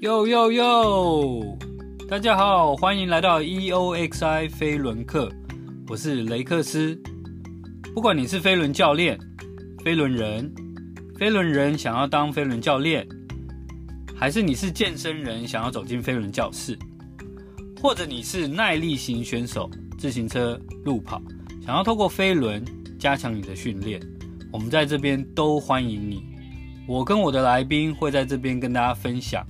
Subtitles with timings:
[0.00, 1.58] 哟哟哟！
[2.06, 5.32] 大家好，欢迎来到 EOXI 飞轮课，
[5.88, 7.00] 我是雷克斯。
[7.94, 9.18] 不管你是飞轮教练、
[9.82, 10.52] 飞轮人、
[11.18, 13.08] 飞轮人想要当飞轮教练，
[14.14, 16.78] 还是你是健身人想要走进飞轮教室，
[17.80, 21.22] 或者你是耐力型选手，自行车、路跑，
[21.64, 22.62] 想要透过飞轮
[22.98, 23.98] 加强你的训练，
[24.52, 26.22] 我们在这边都欢迎你。
[26.86, 29.42] 我跟我的来宾会在这边跟大家分享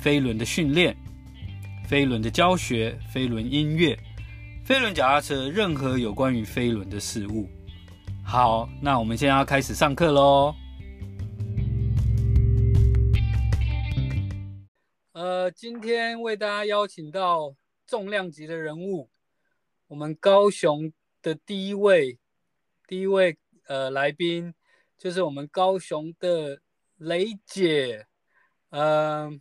[0.00, 0.96] 飞轮的训练、
[1.86, 3.94] 飞轮的教学、飞轮音乐、
[4.64, 7.48] 飞轮脚踏车，任何有关于飞轮的事物。
[8.24, 10.54] 好，那我们现在要开始上课喽。
[15.12, 17.54] 呃，今天为大家邀请到
[17.86, 19.10] 重量级的人物，
[19.88, 22.18] 我们高雄的第一位
[22.86, 23.36] 第一位
[23.66, 24.54] 呃来宾。
[24.96, 26.60] 就是我们高雄的
[26.98, 28.06] 雷姐，
[28.68, 29.40] 嗯、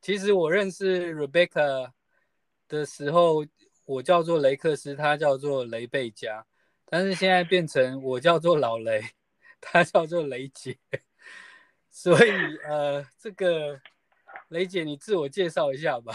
[0.00, 1.90] 其实我认识 Rebecca
[2.68, 3.44] 的时候，
[3.84, 6.46] 我叫做雷克斯，她叫做雷贝佳，
[6.86, 9.02] 但是现在变成我叫做老雷，
[9.60, 10.78] 她叫做雷姐，
[11.88, 12.30] 所以
[12.64, 13.80] 呃，这个
[14.48, 16.14] 雷姐你自我介绍一下吧。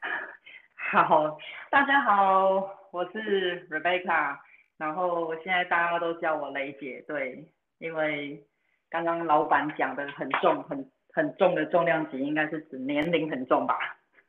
[0.74, 1.38] 好，
[1.70, 4.38] 大家好，我是 Rebecca，
[4.76, 7.50] 然后现在大家都叫我雷姐，对。
[7.78, 8.42] 因为
[8.88, 13.74] 刚刚老板讲的很重、很很重的重量级，应该是指年龄很重吧？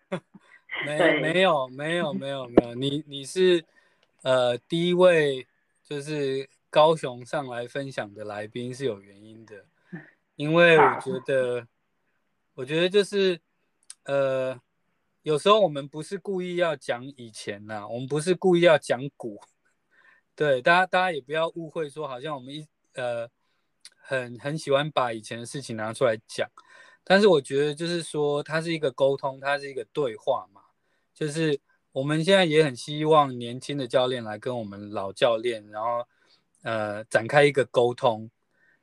[0.85, 3.61] 没 对没有没有没有没有，你你是
[4.21, 5.45] 呃第一位
[5.83, 9.65] 就是高雄上来分享的来宾是有原因的，
[10.37, 11.67] 因为我觉得
[12.53, 13.37] 我觉得就是
[14.05, 14.57] 呃
[15.23, 19.41] 有时候我们不是故意要讲以前呐、啊，我们不是故意要讲古，
[20.33, 23.29] 对大家大家也不要误会说好像我们一呃。
[24.09, 26.49] 很很喜欢把以前的事情拿出来讲，
[27.09, 30.61] 但是我觉得就是说，它是一个沟通，它是一个对话嘛。
[31.13, 31.57] 就是
[31.93, 36.05] 我们现在也很希望年轻的教练来跟我们老教练，然后
[36.63, 38.29] 呃展开一个沟通，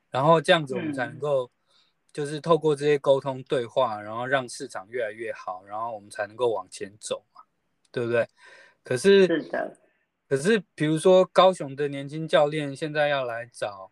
[0.09, 1.51] 然后这样子我们才能够
[2.11, 7.41] 就是透过这些沟通对话，然后让市场越来越好，然后我们才能够往前走嘛，
[7.91, 8.27] 对不对？
[8.83, 9.77] 可是是的，
[10.27, 13.91] 可是比如说高雄的年轻教练现在要来找。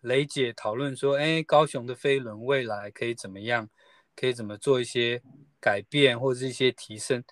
[0.00, 3.68] 雷姐讨论说：“哎，高雄的飞轮未来可以怎么样？
[4.16, 5.22] 可以怎么做一些
[5.60, 7.22] 改变或者是一些提升？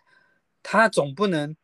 [0.62, 1.56] 他总不能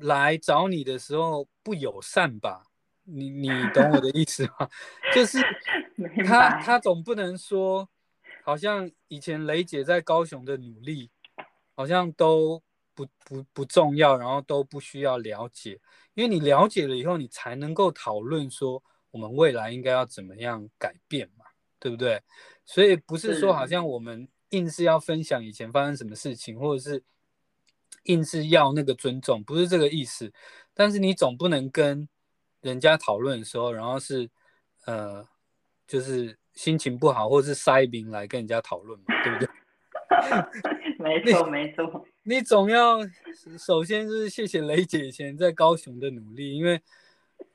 [0.00, 2.64] 来找你的时候不友善吧？
[3.04, 4.68] 你你懂我的意思吗？
[5.14, 5.38] 就是
[6.26, 7.88] 他他总不能说，
[8.42, 11.10] 好像以前雷姐在高雄的努力，
[11.74, 12.62] 好像都
[12.94, 15.80] 不不不重要，然后都不需要了解，
[16.14, 18.82] 因为你了解了以后，你才能够讨论说。”
[19.14, 21.44] 我们未来应该要怎么样改变嘛？
[21.78, 22.20] 对不对？
[22.64, 27.00] 所以不是说好像我们硬是要分享以前发生什么事情，或者是
[28.06, 30.32] 硬是要那个尊重，不是这个意思。
[30.74, 32.08] 但是你总不能跟
[32.60, 34.28] 人家讨论的时候，然后是
[34.84, 35.24] 呃，
[35.86, 39.48] 就是心情不好，或者是塞宾来跟人家讨论嘛，对不对？
[40.98, 42.04] 没错，没错。
[42.24, 42.98] 你总要
[43.56, 46.82] 首先就是谢谢雷姐以前在高雄的努力，因为。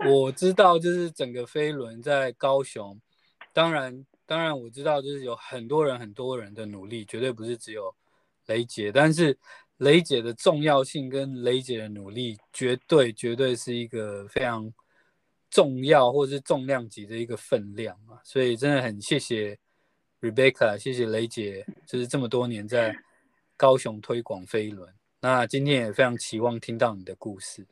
[0.07, 2.99] 我知道，就是整个飞轮在高雄，
[3.53, 7.93] 当然，当然我知道，就是有很多人、很多人的努力，绝对不是只有
[8.45, 9.37] 雷姐，但是
[9.77, 14.71] 雷姐的重要性跟雷姐的努力，绝对、绝对是一个非常
[15.49, 18.19] 重要或是重量级的一个分量啊！
[18.23, 19.57] 所以真的很谢谢
[20.21, 22.95] Rebecca，谢谢雷姐，就是这么多年在
[23.57, 24.93] 高雄推广飞轮。
[25.21, 27.65] 那今天也非常期望听到你的故事。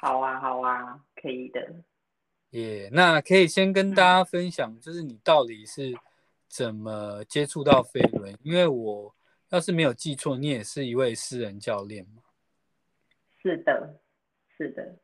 [0.00, 1.60] 好啊，好啊，可以的。
[2.52, 5.92] 耶，yeah, 那可以先跟大家分享，就是你到底是
[6.48, 8.34] 怎么接触到飞轮？
[8.42, 9.14] 因为我
[9.50, 12.22] 要是没有记错，你也是一位私人教练嘛。
[13.42, 14.00] 是的，
[14.56, 14.96] 是的。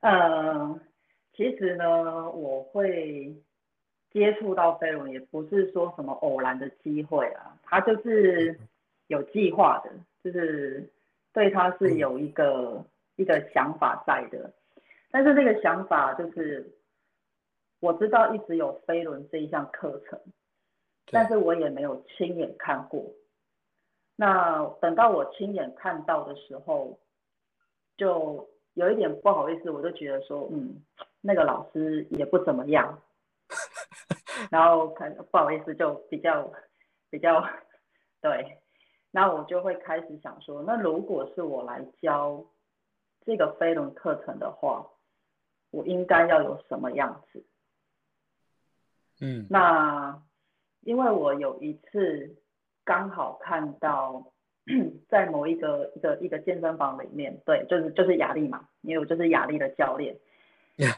[0.00, 0.80] 呃，
[1.36, 3.32] 其实呢，我会
[4.12, 8.58] 接触到飞轮，也不是说什么偶然的机会啊，它就是
[9.06, 9.92] 有计划的，
[10.24, 10.92] 就是
[11.32, 12.84] 对它是有一个。
[13.20, 14.50] 嗯一个想法在的，
[15.10, 16.74] 但是这个想法就是
[17.78, 20.18] 我知道一直有飞轮这一项课程，
[21.12, 23.04] 但是我也没有亲眼看过。
[24.16, 26.98] 那等到我亲眼看到的时候，
[27.98, 30.82] 就有一点不好意思，我就觉得说，嗯，
[31.20, 33.02] 那个老师也不怎么样。
[34.50, 36.50] 然后看不好意思，就比较
[37.10, 37.46] 比较
[38.22, 38.56] 对，
[39.10, 42.42] 那我就会开始想说，那如果是我来教。
[43.24, 44.86] 这个飞轮课程的话，
[45.70, 47.44] 我应该要有什么样子？
[49.20, 50.20] 嗯，那
[50.80, 52.34] 因为我有一次
[52.84, 54.32] 刚好看到
[55.08, 60.18] 在某一个一个一个健身房里面，对，就是就是雅丽嘛，因为我就是雅丽的教练.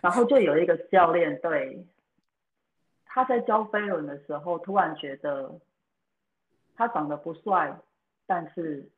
[0.01, 1.85] 然后就有一个教练，对，
[3.05, 5.59] 他在教飞轮的时候，突然觉得
[6.77, 7.77] 他长得不帅，
[8.25, 8.89] 但是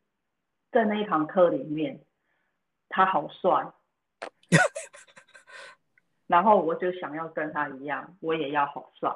[0.70, 1.99] 在那一堂课里面，
[2.89, 3.73] 他好帅。
[6.27, 9.15] 然后我就想要跟他一样，我也要好帅。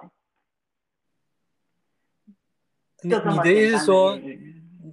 [3.03, 4.19] 你你的意思是说，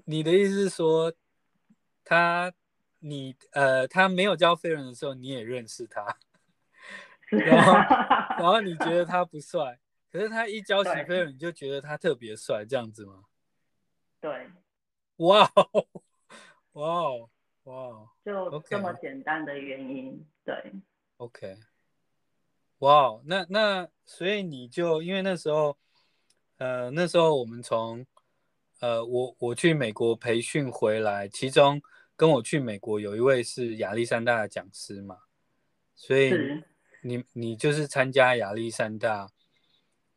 [0.06, 1.12] 你的意思是说，
[2.04, 2.54] 他
[3.00, 6.18] 你呃，他没有交飞轮的时候，你也认识他，
[7.30, 7.74] 然后
[8.38, 9.80] 然后你觉得他不帅，
[10.12, 13.24] 可是他一交起飞轮，你就觉得他特别帅，这样子吗？
[14.22, 14.52] 对。
[15.18, 15.88] 哇哦，
[16.74, 17.30] 哇哦，
[17.66, 20.74] 哇哦，就这么简单的原因，对。
[21.18, 21.56] OK。
[22.80, 25.78] 哇那那所以你就因为那时候，
[26.58, 28.06] 呃，那时候我们从，
[28.82, 31.82] 呃，我我去美国培训回来，其中
[32.16, 35.20] 跟我去美国有一位是亚历山大的讲师嘛，
[35.96, 36.34] 所以
[37.02, 39.32] 你你就是参加亚历山大，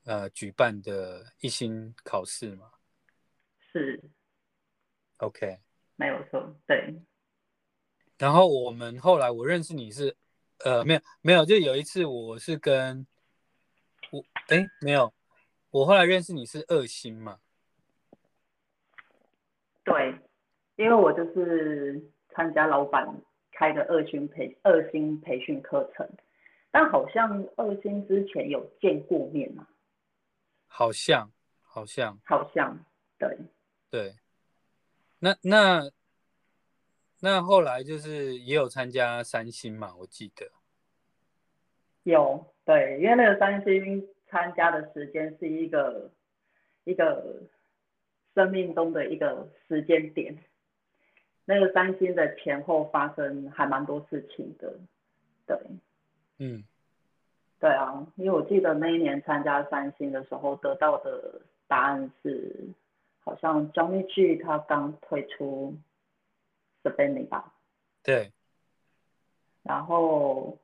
[0.04, 2.72] 呃，举办的一星考试嘛？
[3.72, 4.02] 是
[5.18, 5.60] ，OK，
[5.94, 7.00] 没有错，对。
[8.18, 10.16] 然后我们后来我认识你是。
[10.64, 13.06] 呃，没有没有，就有一次我是跟
[14.10, 15.14] 我哎没有，
[15.70, 17.38] 我后来认识你是二星嘛？
[19.84, 20.18] 对，
[20.74, 23.06] 因为我就是参加老板
[23.52, 26.04] 开的二星培二星培训课程，
[26.72, 29.64] 但好像二星之前有见过面嘛？
[30.66, 31.30] 好像
[31.62, 32.84] 好像好像
[33.16, 33.38] 对
[33.88, 34.16] 对，
[35.20, 35.88] 那那。
[37.20, 40.46] 那后来就是也有参加三星嘛，我记得。
[42.04, 46.10] 有对，因为那个三星参加的时间是一个
[46.84, 47.42] 一个
[48.34, 50.38] 生命中的一个时间点，
[51.44, 54.78] 那个三星的前后发生还蛮多事情的，
[55.44, 55.58] 对，
[56.38, 56.62] 嗯，
[57.58, 62.68] 对啊，因为我记得那一年参加三星的时候得到的答案是，
[63.18, 65.76] 好像 Johnny G 他刚退出。
[67.26, 67.52] 吧，
[68.02, 68.32] 对。
[69.62, 70.58] 然后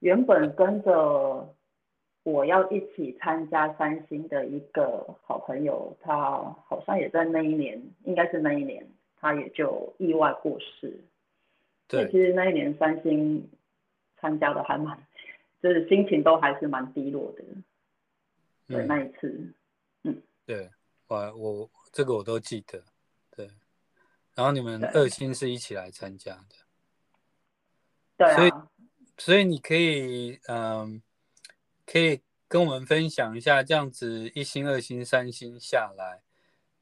[0.00, 1.54] 原本跟着
[2.24, 6.14] 我要一起参加三星的一个好朋友，他
[6.66, 11.00] 好像也在那一年，应该是那一年，他也就意外过世。
[11.86, 13.48] 对，其实那一年三星
[14.18, 14.98] 参加的还蛮，
[15.62, 17.44] 就是心情都还是蛮低落的。
[18.66, 19.54] 对，嗯、那一次，
[20.02, 20.70] 嗯，对，
[21.08, 22.82] 我我这个我都记得。
[24.34, 26.56] 然后你们二星是一起来参加的，
[28.16, 28.52] 对，所以
[29.16, 31.02] 所以你可以嗯，
[31.86, 36.22] 可以跟我们分享一下，这样子一星、二星、三星下来，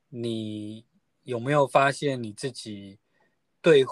[0.08, 0.86] 你
[1.22, 2.98] 有没有发现你自己
[3.60, 3.84] 对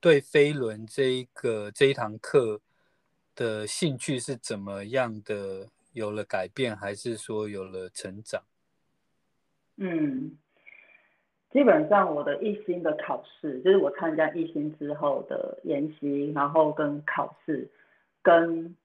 [0.00, 2.60] 对飞轮这一个这一堂课
[3.34, 5.70] 的兴趣是怎么样的？
[5.96, 8.44] 有了改变，还是说有了成长？
[9.76, 10.36] 嗯。
[11.50, 17.70] 基本上我的一星的考试，就是我参加一星之后的研习，然后跟考试，
[18.22, 18.76] 跟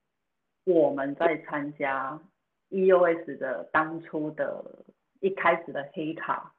[0.63, 2.17] 我们在参加
[2.69, 4.63] EOS 的当初的
[5.19, 6.53] 一开始的黑卡，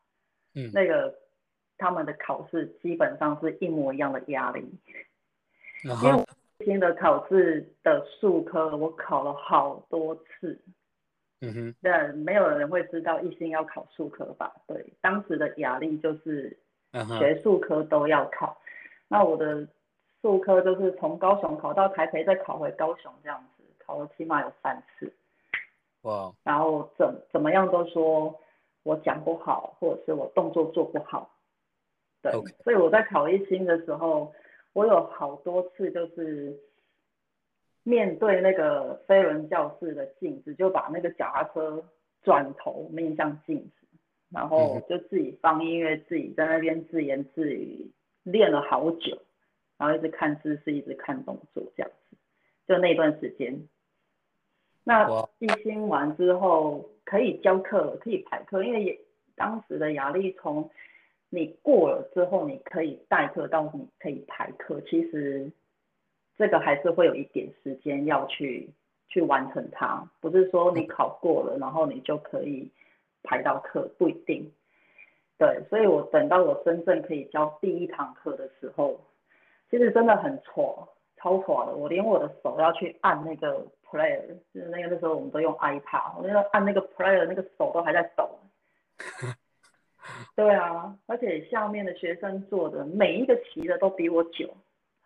[0.55, 1.15] 嗯，那个
[1.79, 4.69] 他们的考试基本上是一模一样的压力，
[5.85, 6.25] 然后，因为
[6.59, 10.61] 一星的考试的数科我考了好多次。
[11.45, 14.55] 嗯哼，那，没有人会知道一心要考数科吧？
[14.69, 16.57] 对，当时的压力就是
[17.19, 18.47] 学术科都要考。
[18.47, 18.57] Uh huh.
[19.09, 19.67] 那我的
[20.21, 25.13] 数科就是从高雄考到台北，再考回高雄这样子，考了起码有三次。
[26.03, 28.41] 哇.然后怎怎么样都说
[28.85, 31.29] 我讲不好，或者是我动作做不好。
[32.23, 32.31] 对.
[32.63, 34.33] 所以我在考一心的时候，
[34.75, 36.57] 我有好多次就是。
[37.85, 41.85] 面对那个飞轮教室的镜子，就把那个脚踏车
[42.23, 43.87] 转头面向镜子，
[44.31, 47.91] 然后就自己放音乐，自己在那边自言自语，
[48.23, 49.19] 练了好久，
[49.79, 52.17] 然后一直看姿势，一直看动作，这样子，
[52.69, 53.67] 就那段时间。
[54.85, 55.09] 那
[55.41, 58.99] 一星完之后可以教课，可以排课，因为也
[59.35, 60.71] 当时的压力从
[61.31, 65.51] 你过了之后，你可以代课到你可以排课，其实。
[66.43, 68.69] 这个还是会有一点时间要去
[69.07, 72.69] 去完成它，不是说你考过了，然后你就可以
[73.23, 74.51] 排到课，不一定。
[75.39, 79.01] 对，所以我等到我真正可以教第一堂课的时候，
[79.71, 81.77] 其实真的很挫，超挫的。
[81.77, 88.29] 我连我的手要去按那个 player，就是那个那时候我们都用 iPad，我那个按那个 player，那个手都还在抖。
[90.35, 94.53] 对啊，而且下面的学生做的每一个骑的都比我久，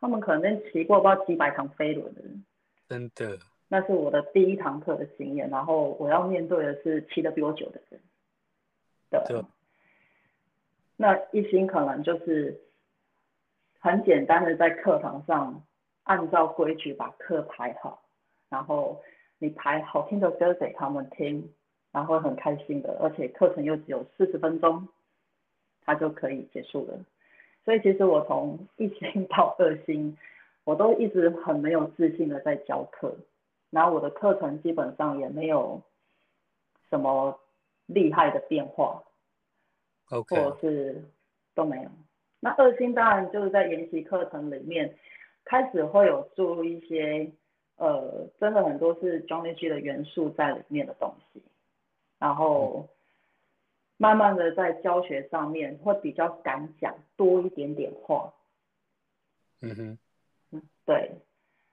[0.00, 2.20] 他们可能骑过不知道几百趟飞轮的。
[2.88, 3.38] 真的。
[3.68, 8.00] 那是我的第一堂课的经验，然后我要面对的是骑得比我久的人。
[9.10, 9.20] 对。
[9.28, 9.44] 对
[10.98, 12.58] 那一心可能就是
[13.80, 15.62] 很简单的在课堂上
[16.04, 18.02] 按照规矩把课排好，
[18.48, 19.02] 然后
[19.38, 21.52] 你排好听的歌给他们听，
[21.92, 24.88] 然后很开心的，而且课程又只有四十分钟，
[25.84, 26.98] 他就可以结束了。
[27.66, 30.16] 所以其实我从一星 到二星，
[30.64, 33.14] 我都一直很没有自信的在教课，
[33.70, 35.82] 然后我的课程基本上也没有
[36.88, 37.38] 什么
[37.86, 39.02] 厉害的变化。
[40.10, 41.04] OK，或者是
[41.56, 41.90] 都没有。
[42.38, 44.96] 那二星当然就是在研习课程里面，
[45.44, 47.32] 开始会有注入一些，
[47.76, 51.42] 呃，真的很多是 Johnny G 的元素在里面的东西，
[52.20, 52.88] 然后
[53.96, 58.32] 慢慢的在教学上面会比较敢讲多一点点话。
[59.62, 59.98] 嗯哼，
[60.52, 61.12] 嗯，对。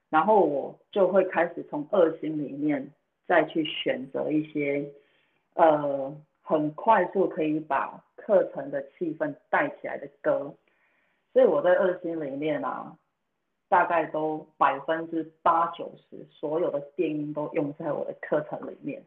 [0.09, 2.91] 然后我就会开始从二心里面
[3.25, 4.91] 再去选择一些，
[5.55, 6.15] 呃。
[6.45, 10.53] 很快速可以把课程的气氛带起来的歌，
[11.31, 12.97] 所以我在二心里面啊，
[13.69, 19.01] 大概都百分之八九十所有的电音都用在我的课程里面。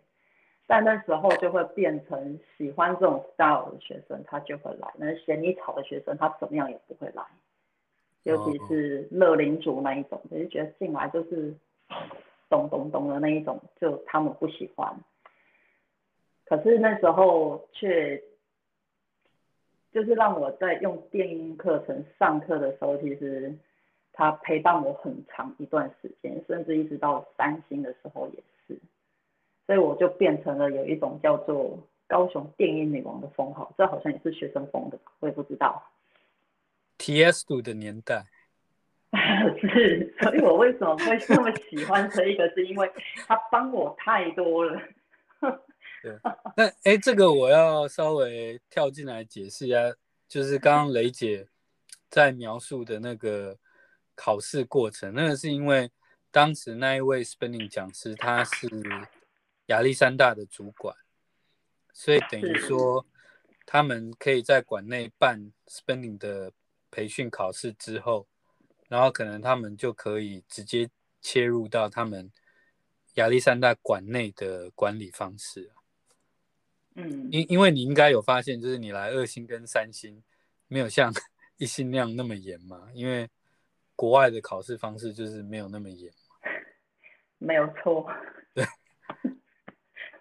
[0.66, 7.24] 但那时候就会变成喜欢这种 style 的学生，他就会来；那嫌你吵的学生，他怎么样也不会来。
[8.24, 11.54] 尤其是乐龄族那一种，就是觉得进来就是
[12.48, 14.92] 咚咚咚的那一种，就他们不喜欢。
[16.44, 18.20] 可是那时候却，
[19.92, 23.54] 就是让我在用电音课程上课的时候，其实
[24.12, 28.44] 他陪伴我很长一段时间，甚至一直到三星的时候也是，
[29.66, 35.82] 所以我就变成了有一种叫做高雄电音女王的封号，这好像也是学生封的吧，我也不知道。
[36.98, 38.26] Tiesto 的年代，
[39.60, 42.90] 是，所以我为什么会这么喜欢这一个，是因为
[43.26, 44.80] 他帮我太多了。
[46.02, 46.16] 对，
[46.56, 49.92] 那哎，这个我要稍微跳进来解释一下，
[50.28, 51.48] 就是刚刚雷姐
[52.08, 53.56] 在描述的那个
[54.14, 55.90] 考试过程，那个是因为
[56.30, 58.68] 当时那一位 spinning 讲师他是
[59.66, 60.96] 亚历山大的主管，
[61.92, 63.04] 所以等于说
[63.64, 66.52] 他们可以在馆内办 spending 的
[66.90, 68.26] 培训考试之后，
[68.88, 70.88] 然后可能他们就可以直接
[71.20, 72.30] 切入到他们
[73.14, 75.72] 亚历山大馆内的管理方式。
[76.94, 80.22] 嗯，因因为你应该有发现，就是你来二星跟三星，
[80.68, 81.12] 没有像
[81.56, 83.28] 一星那样那么严嘛，因为
[83.94, 86.12] 国外的考试方式就是没有那么严。
[87.38, 88.08] 没有错。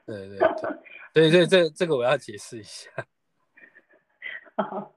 [0.06, 0.28] 对。
[0.30, 0.40] 对对
[1.14, 2.90] 对，所以这这这个我要解释一下。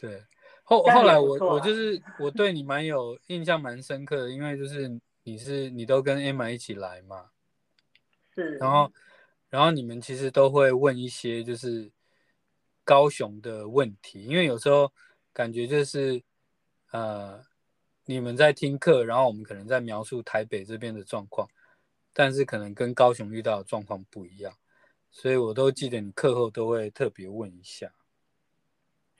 [0.00, 0.24] 对，
[0.64, 7.30] 后后来我我就是 我对你蛮有印象蛮深刻的，因为就是你是你都跟 Emma 一起来嘛。
[8.34, 8.56] 是。
[8.56, 8.92] 然后。
[9.48, 11.90] 然后你们其实都会问一些就是
[12.82, 14.92] 高雄的问题，因为有时候
[15.32, 16.20] 感觉就是
[16.90, 17.40] 呃
[18.06, 21.48] 你们在听课，然后我们可能在描述台北这边的状况，
[22.16, 24.56] 但是可能跟高雄遇到的状况不一样，
[25.10, 27.92] 所以我都记得你课后都会特别问一下。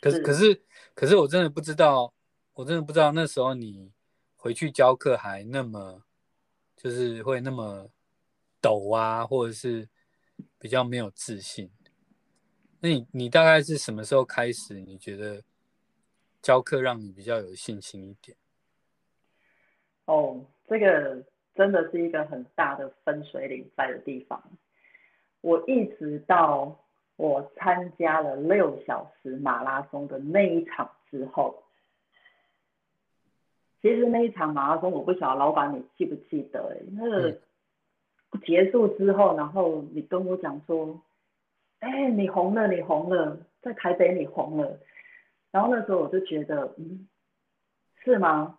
[0.00, 0.62] 可是可是
[0.95, 2.15] 可是我真的不知道，
[2.55, 3.93] 我真的不知道那时候你
[4.35, 6.03] 回去教课还那么
[6.75, 7.91] 就是会那么
[8.62, 9.87] 抖啊，或者是。
[10.59, 11.71] 比较没有自信，
[12.81, 14.75] 那你你大概是什么时候开始？
[14.81, 15.43] 你觉得
[16.43, 18.37] 教课让你比较有信心一点？
[20.05, 21.25] 哦，这个
[21.57, 24.43] 真的是一个很大的分水岭在的地方。
[25.41, 26.77] 我一直到
[27.17, 31.63] 我参加了六小时马拉松的那一场之后，
[33.83, 36.75] 其实那一场马拉松我不晓得老板你记不记得？
[36.75, 37.31] 哎，那个。
[37.31, 37.41] 嗯
[38.45, 41.01] 结束之后，然后你跟我讲说，
[41.79, 44.79] 哎，你红了，你红了，在台北你红了。
[45.53, 47.09] 然后那时候我就觉得，嗯，
[48.05, 48.59] 是吗？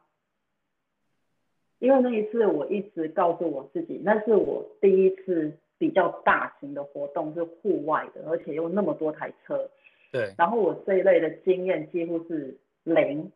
[1.79, 9.69] 因为那一次我一直告诉我自己，那是我第一次比较大型的活动，是户外的，而且又那么多台车。
[10.11, 10.33] 对。
[10.37, 13.31] 然后我这一类的经验几乎是零，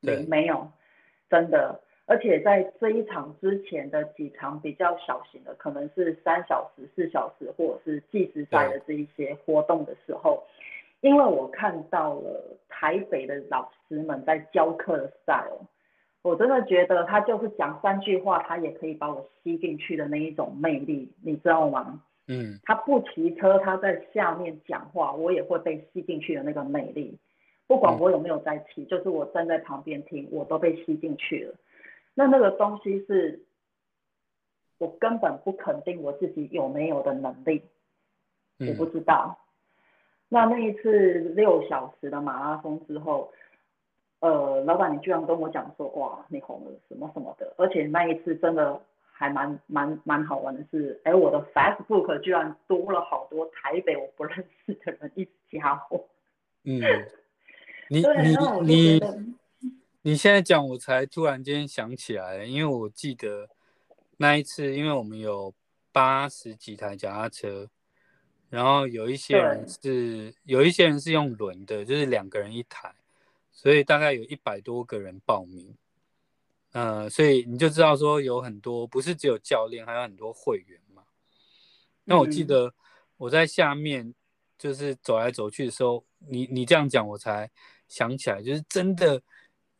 [0.00, 0.68] 零没有，
[1.28, 1.80] 真的。
[2.06, 10.42] 而且在这一场之前的几场比较小型的，可能是三小时、四小时，或者是计时赛的这一些活动的时候，
[11.02, 15.60] 因为我看到了台北的老师们在教课的 style，
[16.28, 22.02] 我真的觉得他就是讲三句话，他也可以把我吸进去的那一种魅力，你知道吗？
[22.26, 27.18] 嗯，他不骑车，他在下面讲话，我也会被吸进去的那个魅力。
[27.66, 31.54] 不管我有没有在骑，嗯、就是我站在旁边听，我都被吸进去了。
[32.14, 33.42] 那那个东西是，
[34.76, 37.62] 我根本不肯定我自己有没有的能力，
[38.58, 39.38] 我不知道。
[39.38, 39.40] 嗯、
[40.28, 43.32] 那那一次六小时的马拉松之后，
[44.20, 48.80] 呃，老板你居然跟我讲说，哇，你红了什么什么的，而且那一次真的。
[49.20, 56.08] 还蛮蛮蛮好玩的是，哎，我的 Facebook 居然多了好多台北我不认识的人一起加我。
[56.62, 56.80] 嗯，
[57.90, 59.00] 你你你
[60.02, 63.48] 你现在讲，我才突然间想起来，因为我记得
[64.18, 65.52] 那一次，因为我们有
[65.90, 67.68] 八十几台脚踏车，
[68.50, 72.94] 然后有一些人是有一些人是用轮的，就是两个人一台，
[73.58, 75.76] 所以大概有一百多个人报名。
[76.70, 81.02] 呃，所以你就知道说有很多不是只有教练，还有很多会员嘛。
[82.04, 82.72] 那我记得
[83.16, 84.14] 我在下面
[84.56, 87.50] 就是走来走去的时候，你你这样讲，我才
[87.88, 89.20] 想起来，就是真的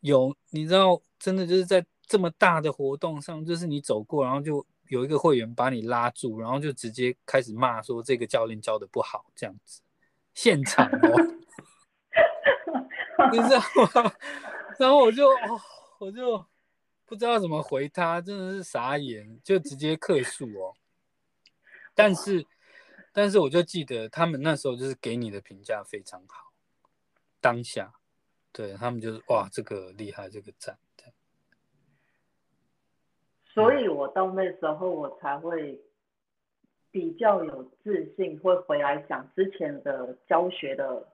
[0.01, 9.79] 有，你知道，真的就是在这么大的活动上，就是你走过，然后就有一个会员把你拉住，然后就直接开始骂说这个教练教的不好，这样子，
[10.33, 11.37] 现场哦，
[13.31, 14.11] 你知道吗？
[14.79, 15.61] 然后我就哦，
[15.99, 16.45] 我就。
[17.05, 20.75] 不知道怎么回他，真的是傻眼，就直接客诉哦。
[21.95, 22.45] 但是，
[23.11, 26.53] 但是我就记得他们那时候就是给你的评价非常好，
[27.41, 27.95] 当下，
[28.51, 30.77] 对他们就是哇，这个厉害，这个赞。
[33.55, 35.81] 所以我到那时候我才会
[36.91, 41.11] 比较有自信，会回来想之前的教学的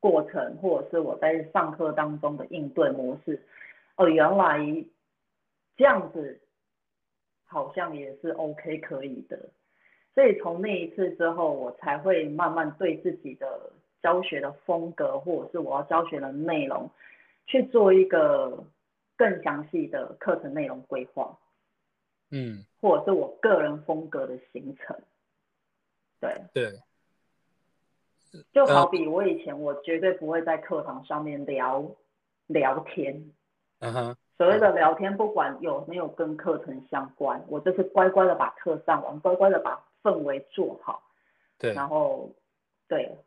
[0.00, 3.42] 过程，或者是我在上课当中的应对模式。
[3.96, 4.84] 哦，原来。
[5.76, 6.40] 这样子
[7.44, 9.38] 好像也是 OK 可以的，
[10.12, 13.70] 所以从那一次之后，我才会慢慢对自己的
[14.02, 16.90] 教学的风格，或者是我要教学的内容，
[17.46, 18.64] 去做一个
[19.16, 21.38] 更详细的课程内容规划，
[22.32, 25.00] 嗯，或者是我个人风格的形成，
[26.18, 26.72] 对对，
[28.52, 31.84] 就好比我以前我绝对不会在课堂上面聊
[32.46, 33.32] 聊天，
[33.80, 34.16] 嗯哼。
[34.36, 41.02] 所谓的聊天，不管有没有跟课程相关，我就是乖乖的把课上完，乖乖的把氛围做好，
[41.58, 42.30] 对，然后
[42.86, 43.18] 对，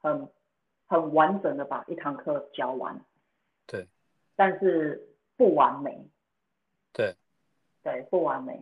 [0.00, 0.26] 很
[0.86, 2.98] 很完整的把一堂课教完，
[3.66, 3.86] 对，
[4.36, 6.08] 但是不完美，
[6.94, 7.14] 对，
[7.82, 8.58] 对，不完美，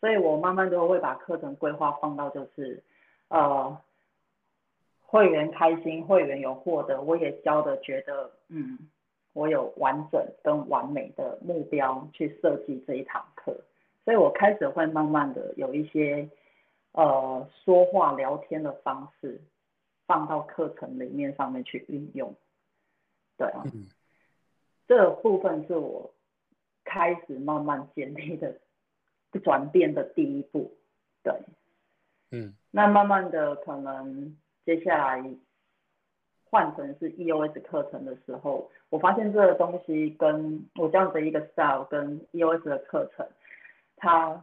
[0.00, 2.82] 所以我慢慢都会把课程规划放到就是，
[3.28, 3.74] 呃，
[5.08, 8.78] 会员开心，会员有获得，我也教的觉得，嗯。
[9.34, 13.56] 我有完整跟完美的目标去设计这一堂课，
[14.04, 16.28] 所以我开始会慢慢的有一些
[16.90, 19.40] 呃说话聊天的方式
[20.08, 22.34] 放到课程里面上面去运用，
[23.36, 23.86] 对啊，嗯、
[24.88, 26.10] 这部分是我
[26.84, 28.52] 开始慢慢建立的
[29.44, 30.72] 转变的第一步，
[31.22, 31.32] 对，
[32.32, 34.36] 嗯，那慢慢的可能
[34.68, 35.24] 接下来。
[36.50, 43.26] 换成是 EOS 课程的时候，我发现这个东西跟我这样的一个 style 跟 EOS 的课程，
[43.96, 44.42] 它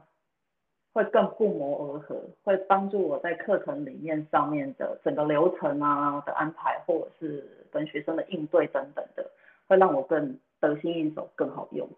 [0.93, 9.27] 会更不谋而合，会帮助我在课程里面上面的整个流程啊的安排，或者是跟学生的应对等等的，
[9.67, 11.89] 会让我更得心应手，更好用。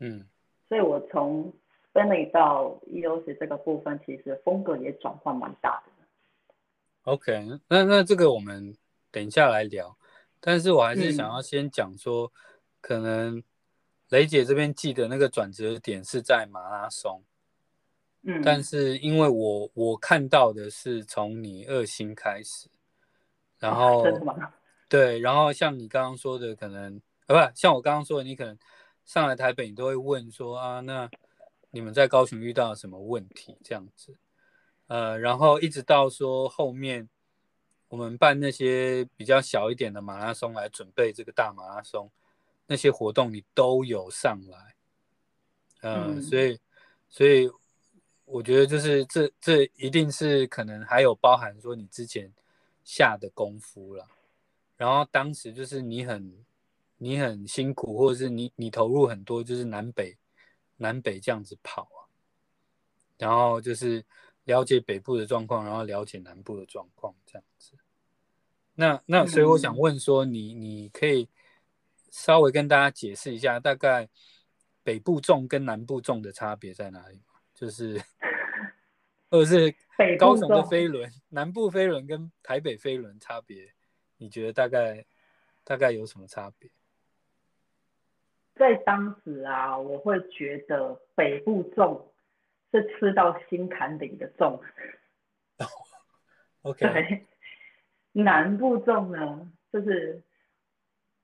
[0.00, 0.24] 嗯，
[0.68, 1.52] 所以我从
[1.92, 5.92] Spinning 到 EOS 这个部分，其实风格也转换蛮大的。
[7.10, 8.76] OK，那那这个我们
[9.10, 9.98] 等一下来聊，
[10.38, 12.32] 但是我还是想要先讲说，嗯、
[12.80, 13.42] 可能
[14.10, 17.24] 雷姐这边记得那个转折点是在马拉松，
[18.22, 22.68] 嗯，但是因为我我看到的是从你二星开始，
[23.58, 24.54] 然后、啊、
[24.88, 28.56] 对，然后像你刚刚说的，可能呃不像我刚刚说的，你可能
[29.04, 31.10] 上来台北，你都会问说啊，那
[31.72, 33.58] 你们在高雄遇到了什么问题？
[33.64, 34.16] 这样子。
[34.90, 37.08] 呃，然后一直到说后面，
[37.86, 42.10] 我们办那些比较小一点的马拉松来准备这个大马拉松，
[42.66, 44.74] 那些活动你都有上来，
[45.82, 46.58] 呃、嗯，所以
[47.08, 47.48] 所以
[48.24, 52.28] 我觉得就是这这一定是可能还有包含说你之前
[52.82, 54.08] 下的功夫了，
[54.76, 56.44] 然后当时就是你很
[56.98, 60.18] 你很辛苦，或者是你你投入很多，就是南北
[60.78, 62.10] 南北这样子跑啊，
[63.18, 64.04] 然后就是。
[64.50, 67.76] 了解北部的状况，然后了解南部的状况，这样子。
[68.74, 71.28] 那那所以我想问说，你你可以
[72.10, 74.08] 稍微跟大家解释一下，大概
[74.82, 77.34] 北部重跟南部重的差别在哪里吗？
[77.54, 78.02] 就是，
[79.30, 83.72] 或者是 北高雄的飞轮，南部飞轮跟台北飞轮差别，
[84.16, 85.04] 你觉得大概
[85.62, 86.68] 大概有什么差别？
[88.56, 92.00] 在当时啊，我会觉得北部粽
[92.70, 94.60] 是吃到心坎里的粽。
[96.62, 96.78] OK。
[96.92, 97.26] 对，
[98.12, 100.22] 南部粽呢，就是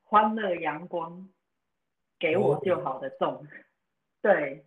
[0.04, 1.28] 欢乐阳光，
[2.18, 3.26] 给我就好的粽。
[3.26, 3.46] Oh.
[4.22, 4.64] 对，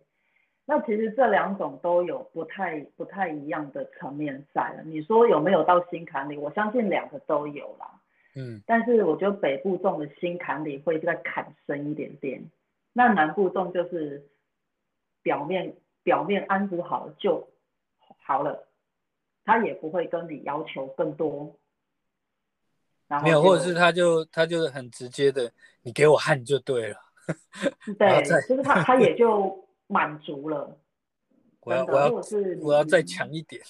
[0.64, 4.82] 那其实这两种都有不太不太一样的层面在了。
[4.84, 6.36] 你说有没有到心坎里？
[6.36, 8.00] 我相信两个都有啦。
[8.36, 12.50] 嗯，但是我觉得北部粽的心坎里会再砍深一点点。
[12.92, 14.24] 那南部粽就是
[15.22, 17.48] 表面表面安抚好了就
[18.22, 18.68] 好了，
[19.44, 21.56] 他也不会跟你要求更多。
[23.08, 26.96] 然后没有，或者是他就他就很直接的，你给我汗就对了。
[27.98, 30.78] 对，就是他他也就满足了。
[31.62, 32.12] 我要我要
[32.62, 33.60] 我要再强一点。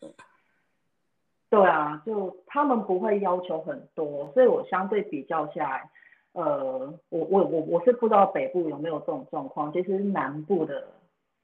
[1.48, 5.90] 对啊，就他们不会要求很多，所以我相对比较下来。
[6.32, 9.70] 呃，我我我我是不知道北部有没有这种状况。
[9.70, 10.88] 其实南部的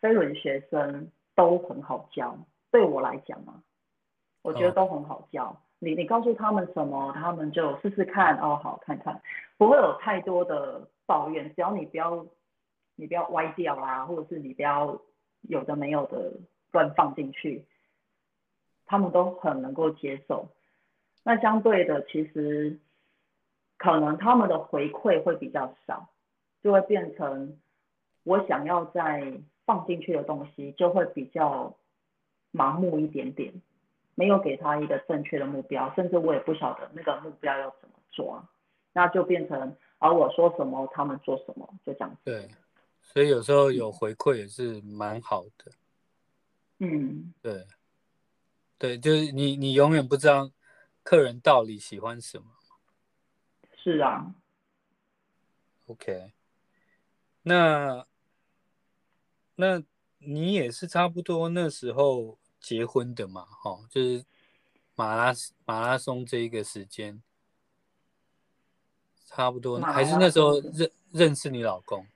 [0.01, 2.37] 飞轮学生都很好教，
[2.71, 3.63] 对我来讲嘛，
[4.43, 5.47] 我觉得都很好教。
[5.47, 5.57] Oh.
[5.81, 9.21] 你你告诉他们什么，他们就试试看哦，好看看，
[9.57, 11.55] 不会有太多的抱怨。
[11.55, 12.27] 只要你不要
[12.97, 15.01] 你不要歪掉啦，或者是你不要
[15.43, 16.33] 有的没有的
[16.73, 17.65] 乱放进去，
[18.87, 20.49] 他们都很能够接受。
[21.25, 22.79] 那相对的，其实。
[23.81, 26.09] 可能他们的回馈会比较少，
[26.65, 27.61] 就会变成
[28.25, 31.77] 我想要再放进去的东西就会比较
[32.55, 33.53] 盲目一点点，
[34.15, 38.43] 没有给他一个正确的目标，甚至我也不晓得那个目标要怎么抓，
[38.95, 42.17] 那就变成而我说什么他们做什么，就这样子。
[42.25, 42.49] 对，
[43.03, 45.71] 所以有时候有回馈也是蛮好的。
[46.79, 47.67] 嗯，对，
[48.79, 50.51] 对，就是你你永远不知道
[51.03, 52.47] 客人到底喜欢什么。
[53.77, 54.35] 是啊
[55.87, 56.33] ，OK，
[57.43, 58.07] 那
[59.61, 59.83] 那
[60.19, 63.45] 你也是差不多那时候结婚的嘛？
[63.45, 64.25] 哈，就是
[64.95, 65.33] 马拉
[65.65, 67.21] 马拉松这一个时间，
[69.27, 72.07] 差不多，还是那时候认认识你老公？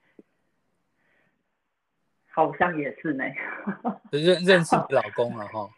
[2.31, 3.25] 好像也是呢，
[4.13, 5.69] 认认识你老公了哈？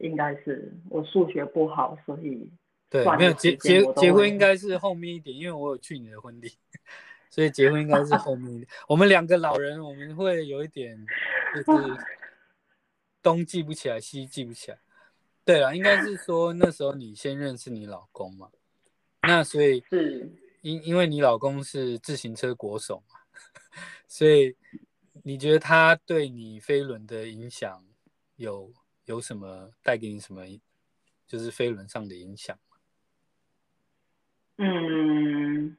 [0.00, 2.50] 应该是我数学不好，所以。
[2.88, 6.56] 对，没有结结结婚应该是后面一点，因为我有去你的婚礼，
[7.30, 8.68] 所以结婚应该是后面一点。
[8.88, 10.98] 我们两个老人，我们会有一点
[11.54, 11.96] 就是
[13.22, 14.78] 东记不起来，西记不起来。
[15.44, 18.50] 对了，应该是说那时候你先认识你老公嘛，
[19.22, 20.30] 那所以是
[20.62, 23.20] 因因为你老公是自行车国手嘛，
[24.08, 24.56] 所以
[25.22, 27.84] 你觉得他对你飞轮的影响
[28.36, 28.72] 有
[29.04, 30.44] 有什么带给你什么，
[31.28, 32.58] 就是飞轮上的影响？
[34.58, 35.76] 嗯，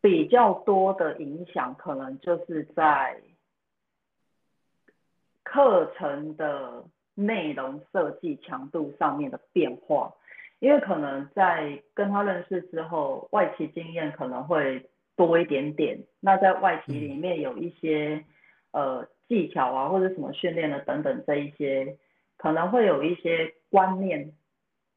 [0.00, 3.20] 比较多的影响可能就是在
[5.42, 6.84] 课程的
[7.14, 10.14] 内容设计强度上面的变化，
[10.58, 15.98] 因为可能在跟他认识之后，外企经验可能会多一点点。
[16.20, 18.24] 那在外企里面有一些
[18.70, 21.98] 呃技巧啊，或者什么训练的等等这一些，
[22.36, 24.32] 可能会有一些观念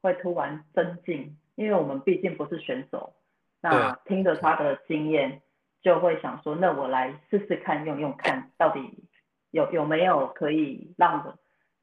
[0.00, 1.36] 会突然增进。
[1.56, 3.12] 因为我们毕竟不是选手，
[3.64, 5.40] 那听着他的经验，
[5.80, 9.08] 就会想说，那我来试试看，用用看到底
[9.52, 11.34] 有有没有可以让我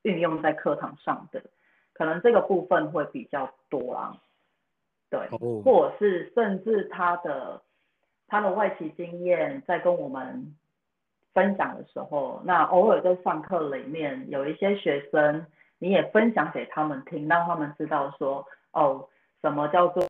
[0.03, 1.41] 运用在课堂上的，
[1.93, 4.15] 可能这个部分会比较多啊，
[5.09, 5.27] 对，
[5.63, 7.63] 或者是甚至他的
[8.27, 10.55] 他的外企经验在跟我们
[11.33, 15.47] 分享的时候，那偶尔在上课里面有一些学生，
[15.79, 19.07] 你也分享给他们听，让他们知道说，哦。
[19.43, 20.07] 什么叫做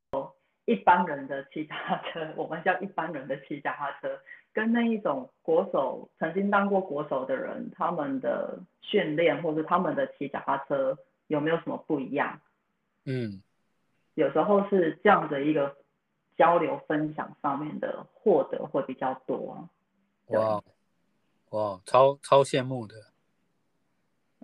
[0.65, 2.33] 一般人的骑脚踏车？
[2.35, 4.19] 我们叫一般人的骑脚踏车，
[4.53, 10.97] 跟那一种国手曾经当过国手的人，他们的训练或者他们的骑脚踏车
[11.27, 12.39] 有没有什么不一样？
[13.05, 13.41] 嗯，
[14.13, 15.75] 有时候是这样的一个
[16.37, 19.67] 交流分享上面的获得会比较多。
[20.27, 20.61] 哇
[21.49, 22.95] 哇，超超羡慕的。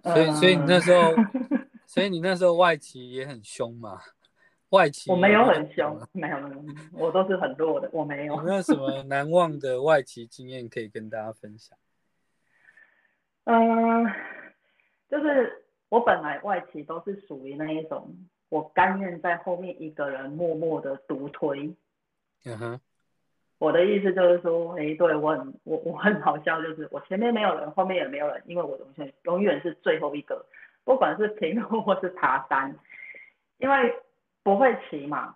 [0.03, 1.11] 所以所以你那时候，
[1.87, 3.99] 所以你那时候外骑也很凶嘛？
[4.69, 8.35] 外企我没有很凶，没有没有，我都是很弱的，我没有。
[8.35, 11.77] 有没有什么难忘的外企经验可以跟大家分享？
[13.45, 14.05] 嗯，
[15.09, 18.13] 就是我本来外企都是属于那一种，
[18.49, 21.73] 我甘愿在后面一个人默默的独推。
[22.45, 22.79] 嗯哼。
[23.59, 30.45] 我的意思就是说，哎，对我很我我很好笑，就是我前面没有人，后面也没有人，因为我永远永远是最后一个，
[30.83, 32.77] 不管是平路 或是爬山，
[33.57, 33.95] 因为
[34.47, 35.35] 不会骑嘛。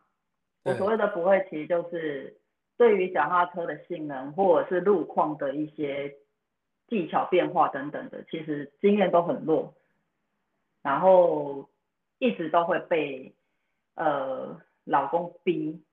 [0.63, 2.39] 我所谓的不会骑，就是
[2.77, 6.15] 对于脚踏车的性能或者是路况的一些
[6.87, 9.73] 技巧变化等等的，其实经验都很弱，
[10.81, 11.67] 然后
[12.19, 13.35] 一直都会被
[13.95, 15.83] 呃老公逼。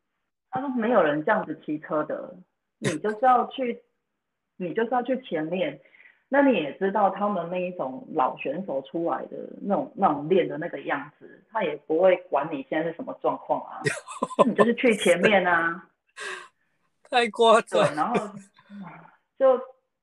[0.51, 2.37] 他说没有人这样子骑车的，
[2.79, 3.83] 你就是要去，
[4.57, 5.81] 你就是要去前面。
[6.29, 13.81] 那你也知道他们那一种老选手出来的那种那种练的那个样子，他也不会管你现在是什么状况啊，
[14.47, 15.89] 你就是去前面啊。
[17.11, 17.95] 太夸张。
[17.95, 18.15] 然后
[19.39, 19.59] 就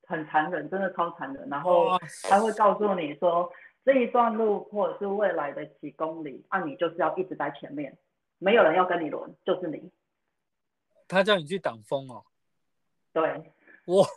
[0.07, 1.47] 很残忍，真的超残忍。
[1.49, 3.51] 然后他会告诉你说，
[3.83, 7.95] 这一段路或者是未来的几公里，啊，你就是要一直在前面，
[8.39, 9.91] 没有人要跟你轮，就是你。
[11.07, 12.25] 他叫你去挡风哦。
[13.13, 13.53] 对。
[13.85, 14.07] 哇。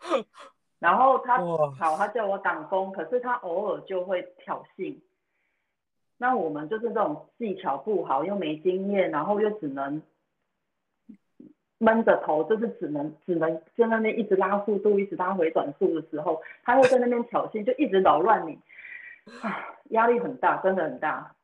[0.78, 1.38] 然后他
[1.78, 4.98] 好，他叫我挡风，可是他偶尔就会挑衅。
[6.22, 10.00] 那我们就是这种技巧不好，又没经验，然后又只能
[11.78, 18.56] 闷着头，就是只能只能在那边一直拉速度，一直拉回转速的时候，他会在那边挑衅，就一直扰乱你，
[19.40, 21.34] 啊，压力很大，真的很大。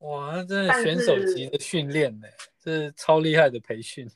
[0.00, 2.26] 哇，那真的选手级的训练呢，
[2.58, 4.10] 这是超厉害的培训。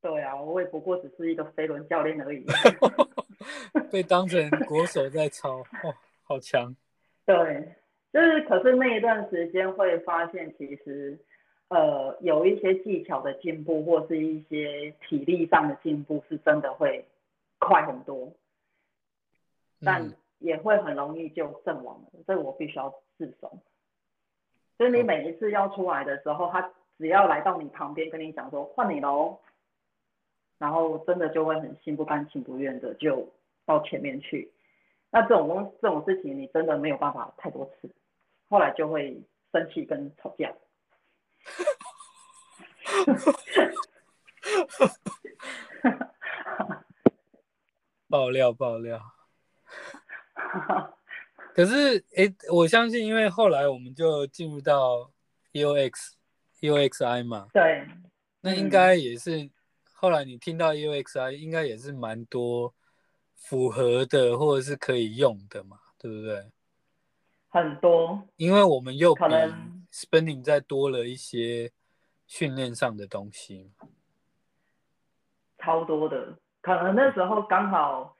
[0.00, 2.46] 对啊，我也不过只是一个飞轮教练而已，
[3.92, 6.74] 被当成国手在操，哦，好强。
[7.26, 7.76] 对，
[8.12, 11.18] 就是可是那一段时间会发现，其实
[11.68, 17.04] 呃有一些技巧的进步，或是一些体力上的进步，是真的会
[17.58, 18.32] 快很多，
[19.80, 23.58] 但也会很容易就阵亡了，这我必须要自首。
[24.76, 29.38] 所以你每一次要出来的时候，他只要来到你旁边跟你讲说换你喽。
[30.58, 33.28] 然后真的就会很心不甘情不愿的就
[33.66, 34.48] 到前面去，
[35.10, 37.90] 那这种东这种事情你真的没有办法太多次，
[38.52, 39.18] 后来就会
[39.50, 40.52] 生气跟吵架。
[48.08, 49.00] 爆料爆料。
[51.54, 55.10] 可是哎，我相信，因为后来我们就进入到
[55.54, 56.12] EOX
[56.60, 57.88] EOXI 嘛，对，
[58.42, 59.50] 那应该也是。
[59.94, 62.74] 后来你听到 EOXI 应该也是蛮多
[63.34, 66.52] 符合的，或者是可以用的嘛，对不对？
[67.52, 71.70] 很多，因为我们又可能 spending 再多了一些
[72.26, 73.70] 训练上的东西，
[75.58, 76.36] 超多的。
[76.62, 78.16] 可能那时候刚好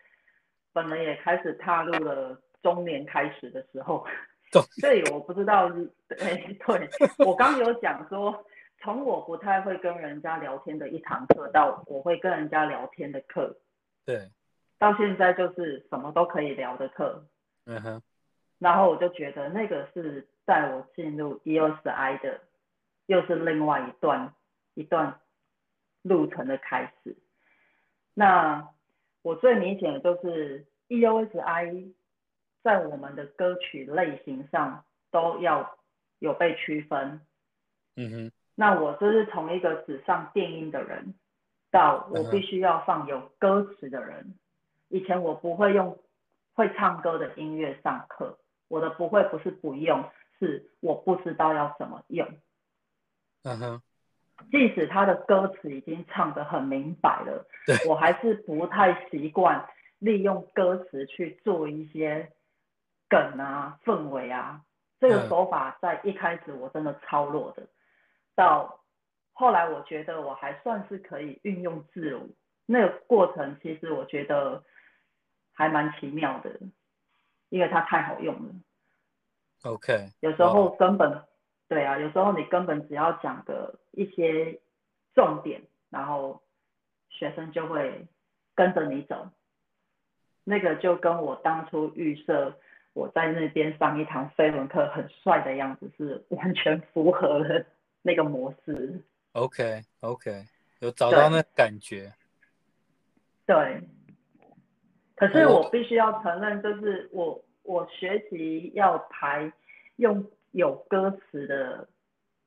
[0.72, 4.06] 本人也开始踏入了中年开始的时候，
[4.80, 5.68] 所以我不知道，
[6.08, 6.90] 对，对，
[7.26, 8.44] 我刚有讲说。
[8.84, 13.56] 从我不太会跟人家聊天的一堂课，到我会跟人家聊天的课，
[14.04, 14.28] 对，
[14.76, 17.24] 到现在就是什么都可以聊的课，
[17.66, 18.02] 嗯哼，
[18.62, 22.40] 然后我就觉得那个是在我进入 EOSI 的，
[23.06, 24.32] 又是另外一段
[24.74, 25.18] 一段
[26.02, 27.16] 路程的开始。
[28.14, 28.68] 那
[29.22, 31.92] 我最明显的就是 EOSI
[32.62, 35.76] 在我们的歌曲类型上都要
[36.20, 37.20] 有被区分，
[37.96, 38.32] 嗯哼。
[38.54, 41.14] 那我就是从一个只上电音的人，
[41.72, 44.22] 到我必须要放有歌词的人。
[44.22, 44.34] Uh.
[44.88, 45.98] 以前我不会用
[46.54, 48.38] 会唱歌的音乐上课，
[48.72, 50.02] 我的不会不是不用，
[50.38, 52.26] 是我不知道要怎么用。
[53.42, 53.82] 嗯哼、
[54.38, 54.50] uh，huh.
[54.50, 62.32] 即使他的歌词已经唱得很明白了，对我还是不太习惯利用歌词去做一些
[63.10, 64.62] 梗啊、氛围啊。
[64.98, 67.66] 这个手法在一开始我真的超弱的。
[68.34, 68.80] 到
[69.34, 72.34] 后来，我觉得我还算是可以运用自如。
[72.64, 74.64] 那个过程其实我觉得
[75.52, 76.58] 还蛮奇妙的，
[77.52, 78.54] 因为它太好用了。
[79.64, 81.22] OK，有时候根本、oh.
[81.68, 84.58] 对啊，有时候你根本只要讲个一些
[85.14, 86.42] 重点，然后
[87.10, 88.06] 学生就会
[88.54, 89.28] 跟着你走。
[90.44, 92.58] 那个就跟我当初预设
[92.94, 97.66] 我在那边上一堂飞轮课很帅的样子是完全符合的。
[98.04, 100.44] 那个模式，OK OK，
[100.80, 102.12] 有找到那感觉
[103.46, 103.80] 对。
[105.28, 109.52] 对，可是我必须要承认，就是我我学习要排
[109.96, 111.88] 用有歌词的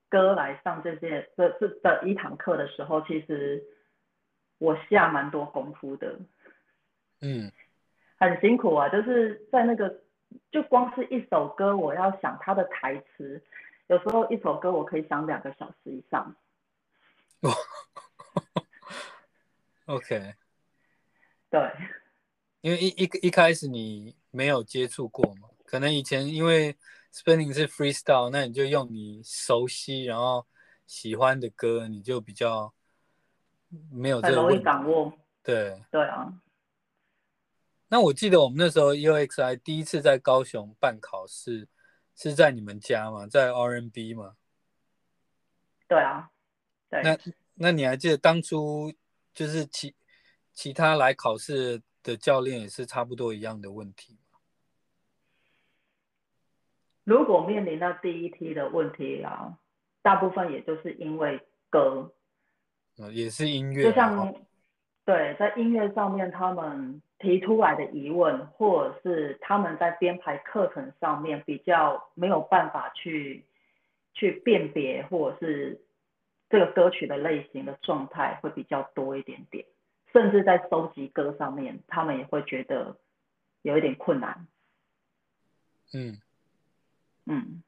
[0.10, 3.64] 歌来上这些这这的一堂课的时候，其实
[4.58, 6.20] 我下蛮多功夫的。
[7.22, 7.50] 嗯，
[8.18, 10.02] 很辛苦啊，就是在那个
[10.52, 13.42] 就光是一首歌，我要想它的台词。
[13.88, 16.36] 有时候一首歌我可以想两个小时以上，
[17.42, 17.52] 哦
[19.86, 20.34] OK，
[21.52, 21.72] 对，
[22.66, 26.76] 因为一一一开始你没有接触过嘛，可能以前因为
[27.14, 30.48] spinning 是 freestyle，那你就用你熟悉然后
[30.88, 32.74] 喜欢的歌，你就比较
[33.92, 35.14] 没有这个容易掌握。
[35.44, 36.42] 对，对啊。
[37.88, 41.68] 那我记得我们那时候 EOXI 第一次在高雄办考试，
[42.16, 43.28] 是在你们家吗？
[43.28, 44.38] 在 RNB 吗？
[45.88, 46.32] 对啊。
[46.90, 47.04] 对。
[47.04, 47.16] 那
[47.54, 48.92] 那你还记得当初？
[49.36, 49.94] 就是其
[50.52, 54.18] 其他来考试的教练也是差不多一样的问题。
[57.04, 59.58] 如果面临到第一题的问题啊，
[60.02, 62.14] 大部分也就是因为歌，
[63.12, 64.34] 也是音乐，就像
[65.04, 73.44] 对，在音乐上面他们提出来的疑问，或者是他们在编排课程上面比较没有办法去
[74.14, 75.82] 去辨别，或者是。
[76.48, 79.66] 这个歌曲的类型的状态会比较多一点点，
[80.16, 82.98] 甚至在收集歌上面，他们也会觉得
[83.64, 84.48] 有一点困难。
[85.94, 86.22] 嗯
[87.26, 87.62] 嗯，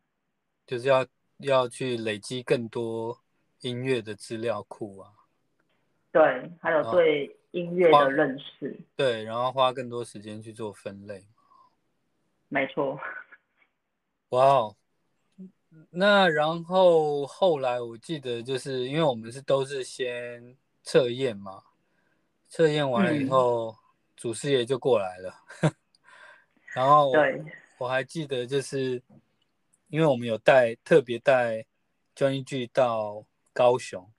[0.65, 1.05] 就是要
[1.39, 3.19] 要去累积更多
[3.59, 5.11] 音乐的资料库啊。
[6.13, 8.79] 对，还有对音乐的认识。
[8.95, 11.27] 对，然后花更多时间去做分类。
[12.47, 12.97] 没错。
[14.29, 14.75] 哇哦。
[15.89, 21.61] 那然后后来我记得就是因为我们是都是先测验嘛，
[22.47, 23.75] 测验完了以后，嗯、
[24.15, 25.33] 祖师爷就过来了。
[26.73, 27.17] 然后我，
[27.79, 29.01] 我还记得就是
[29.89, 31.65] 因为我们有带特别带
[32.15, 34.11] Johnny G 到高雄，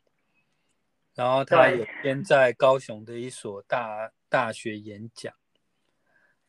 [1.14, 5.34] 然后他有先在高雄的一所大大学演讲。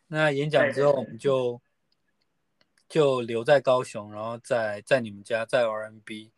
[0.08, 1.62] 那演讲之后我们就。
[2.90, 6.32] 就留在高雄，然后在在你们家在 RMB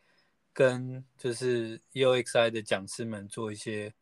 [0.51, 3.93] 跟就是 EOXI 的讲师们做一些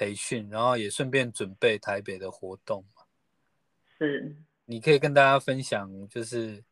[0.00, 2.82] 培训，然后也顺便准备台北的活动。
[3.98, 4.34] 是，
[4.64, 6.64] 你可以跟大家分享，就是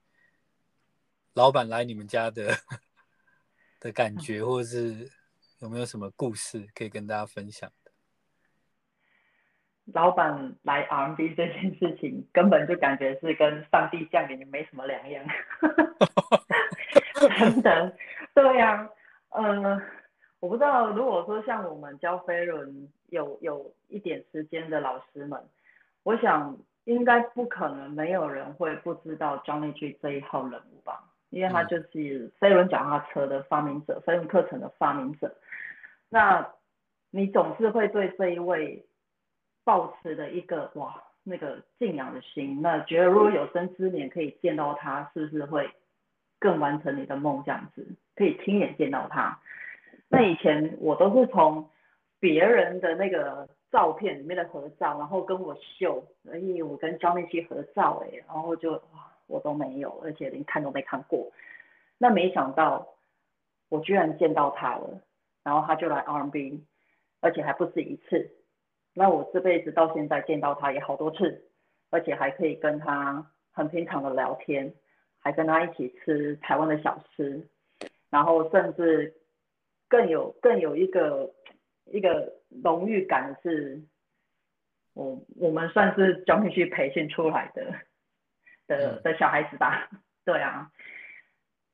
[1.34, 2.56] 老板来你们家的
[3.80, 5.10] 的感觉，或者是
[5.58, 7.70] 有没有什么故事可以跟大家分享？
[9.92, 15.22] 老板来 RMB 这件事情，根本就感觉是跟上帝降临没什么两样，
[17.38, 17.94] 真的。
[18.34, 18.88] 对呀、
[19.28, 19.82] 啊，嗯、呃，
[20.40, 25.40] 我不知道，如果说像我们教飞轮有有一点时间的老师们，
[26.03, 35.35] 我想应该不可能没有人会不知道 Johnny G 这一号人物吧，因为他就是飞轮脚踏车的发明者，飞轮课程的发明者。
[36.09, 36.48] 那
[37.11, 38.85] 你总是会对这一位。
[39.64, 45.70] 抱持的一个哇，那个敬仰的心，那觉得如果有生之年可以见到他，是不是会
[46.38, 47.42] 更完成你的梦？
[47.44, 49.38] 这样子可以亲眼见到他。
[50.09, 51.68] 那以前我都是从
[52.18, 58.81] 别人的那个照片里面的合照，然后跟我秀，哎，我跟张曼西合照，哎，然后就，
[59.27, 61.31] 我都没有，而且连看都没看过。
[61.99, 62.88] 那没想到
[63.68, 65.01] 我居然见到他了，
[65.44, 66.61] 然后他就来 RMB，
[67.21, 68.31] 而且还不止一次。
[68.94, 71.44] 那我这辈子到现在见到他也好多次，
[71.90, 74.73] 而且还可以跟他很平常的聊天，
[75.21, 77.47] 还跟他一起吃台湾的小吃，
[78.11, 79.14] 然后甚至
[79.88, 81.35] 更有更有一个
[81.87, 83.83] 一个荣誉感的是，
[84.94, 87.74] 我我们算是 Johnny G 培训出来的
[88.66, 89.90] 的的小孩子吧？
[90.24, 90.70] 对啊，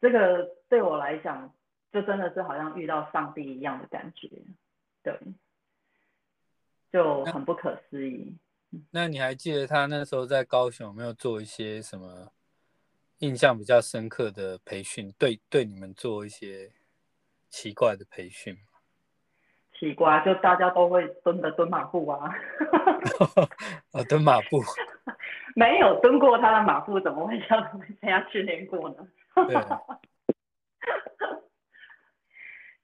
[0.01, 1.55] 这个对我来讲
[1.93, 4.29] 就真的是好像遇到上帝一样的感觉，
[5.03, 5.19] 对。
[6.93, 8.37] 就很不可思议。
[8.93, 12.33] 那你还记得他那时候在高雄有没有做一些什么
[13.19, 15.13] 印象比较深刻的培训？
[15.19, 16.71] 对，对你们做一些
[17.55, 18.61] 奇怪的培训吗？
[19.79, 22.35] 奇怪，就大家都会蹲的蹲马步啊。
[23.95, 24.61] 哦，蹲马步。
[25.55, 29.07] 没有蹲过他的马步，怎么会叫他们参加训练过呢？
[29.47, 29.55] 对。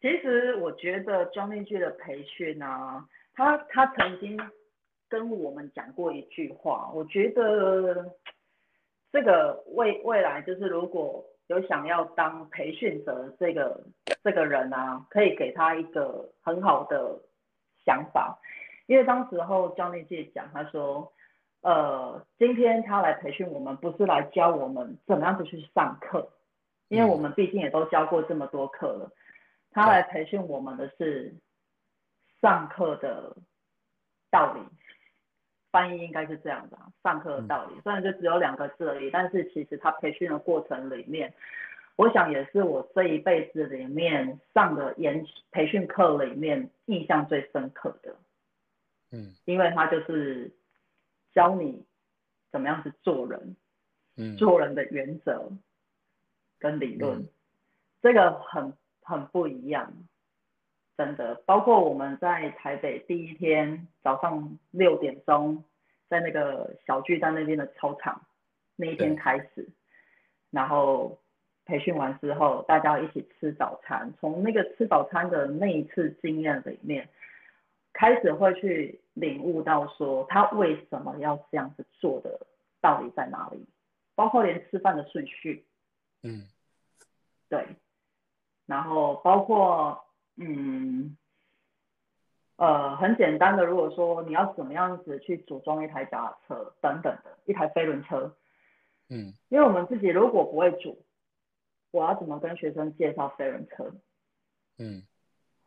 [0.00, 3.04] 其实我觉得 Johnny G 的培训啊。
[3.35, 4.38] 他他曾经
[5.08, 8.14] 跟我们讲过一句话，我觉得
[9.10, 13.85] 这个未未来就是如果有想要当培训者这个
[14.23, 17.21] 这个人啊，可以给他一个很好的
[17.85, 18.38] 想法，
[18.87, 21.13] 因为当时候 Johnny G 讲，他说，
[21.63, 26.31] 呃，今天他来培训我们，不是来教我们怎么样子去上课，
[26.87, 29.11] 因为我们毕竟也都教过这么多课了，
[29.73, 31.35] 他来培训我们的是。
[32.42, 33.37] 上课的
[34.31, 34.63] 道理，
[35.71, 36.79] 翻译应该是这样的。
[37.02, 41.33] 上课的道理，虽然就只有两个字而已，但是其实他培训的过程里面，
[41.96, 48.16] 我想也是我这一辈子里面上的研培训课里面印象最深刻的。
[49.12, 50.50] 嗯，因为他就是
[51.33, 51.85] 教你
[52.50, 53.56] 怎么样子做人，
[54.16, 55.50] 嗯，做人的原则
[56.58, 57.29] 跟理论，嗯、
[58.02, 59.92] 这个很很不一样，
[61.01, 61.35] 真的。
[61.46, 65.65] 包括我们在台北第一天早上六点钟，
[66.09, 68.27] 在那个小巨蛋那边的操场，
[68.77, 69.69] 那一天开始，
[70.51, 71.19] 然后。
[71.67, 74.13] 培训完之后，大家一起吃早餐。
[74.19, 77.09] 从那个吃早餐的那一次经验里面，
[77.92, 82.44] 开始会去领悟到说他为什么要这样子做的
[82.81, 83.65] 道理在哪里，
[84.17, 85.65] 包括连吃饭的顺序，
[86.25, 86.42] 嗯，
[87.48, 87.65] 对，
[88.67, 90.05] 然后包括
[90.37, 91.16] 嗯，
[92.56, 98.35] 呃，很简单的，如果说你要怎么样子去组装一台脚踏车等等的一台飞轮车，
[99.08, 101.04] 嗯，因为我们自己如果不会组。
[101.92, 103.92] 我要怎么跟学生介绍飞轮车？
[104.78, 105.02] 嗯，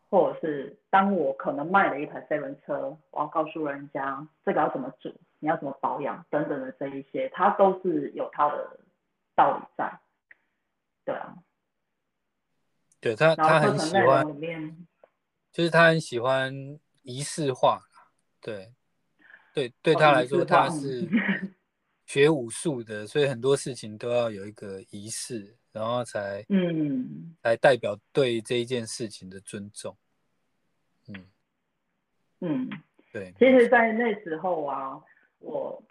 [0.09, 8.79] 或者是当我可能卖了一台飞轮车，我要告诉人家这个要怎么组，你要怎么保养等等的这一些，它都是有它的
[9.35, 9.99] 道理在。
[11.03, 11.35] 对啊，
[13.03, 14.25] 对他他很喜欢，
[15.51, 17.83] 就是他很喜欢仪式化，
[18.41, 18.73] 对，
[19.53, 21.07] 对，对他来说他是
[22.07, 25.57] 学武术的，所以很多事情都要有一个仪式。
[25.73, 29.97] 然后才嗯，来代表对这一件事情的尊重，
[31.07, 31.25] 嗯
[32.41, 32.69] 嗯，
[33.11, 33.33] 对。
[33.39, 35.01] 其实，在那时候啊，
[35.39, 35.83] 我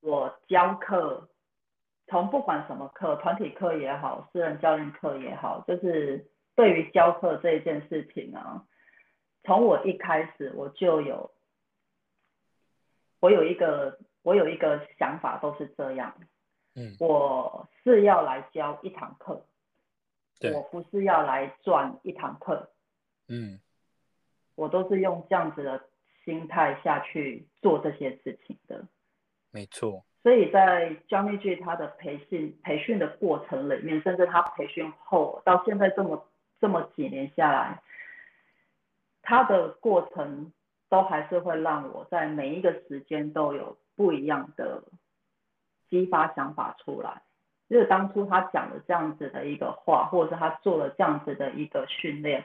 [0.00, 1.26] 我教课，
[2.06, 8.66] 从不管什么课，团体课也好，私人教练课也好，就是对于教课这一件事情啊，
[9.42, 11.30] 从我一开始我就有，
[13.20, 16.14] 我有一个我有一个想法，都是这样。
[16.76, 19.46] 嗯，我是要来教一堂课，
[20.40, 22.68] 对，我不是要来赚一堂课，
[23.28, 23.60] 嗯，
[24.56, 25.88] 我都是用这样子的
[26.24, 28.88] 心态下去做这些事情的，
[29.52, 30.04] 没错。
[30.24, 36.26] 所以在 Johnny G 他的培训培训的过程里面，甚至他培训后到现在这么
[36.60, 37.80] 这么几年下来，
[39.22, 40.52] 他的过程
[40.88, 44.82] 都还是会让我在每一个时间都有不一样的。
[45.90, 47.22] 激发想法出来，
[47.68, 52.44] 就是当初他讲了这样子的一个话，或者是他做了这样子的一个训练，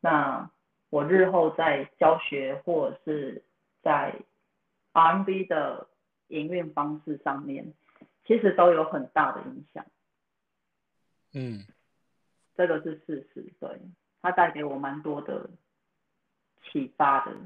[0.00, 0.48] 那
[0.90, 3.42] 我日后在教学或者是
[3.82, 4.14] 在
[4.92, 5.88] RMB 的
[6.32, 7.72] 营运方式上面，
[8.26, 9.86] 其实都有很大的影响。
[11.32, 11.64] 嗯，
[12.56, 13.80] 这个是事实，对，
[14.20, 15.48] 他带给我蛮多的
[16.64, 17.36] 启发的。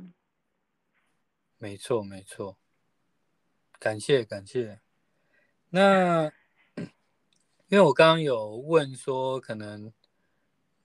[1.58, 2.56] 没错，没错，
[3.78, 4.80] 感谢，感谢。
[5.70, 6.32] 那，
[7.68, 9.92] 因为我刚刚有问说，可能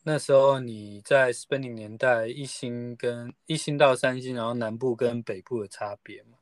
[0.04, 6.38] 那时候你在 Spending 年代一星跟一星到三星，然后南部跟北部的差别嘛？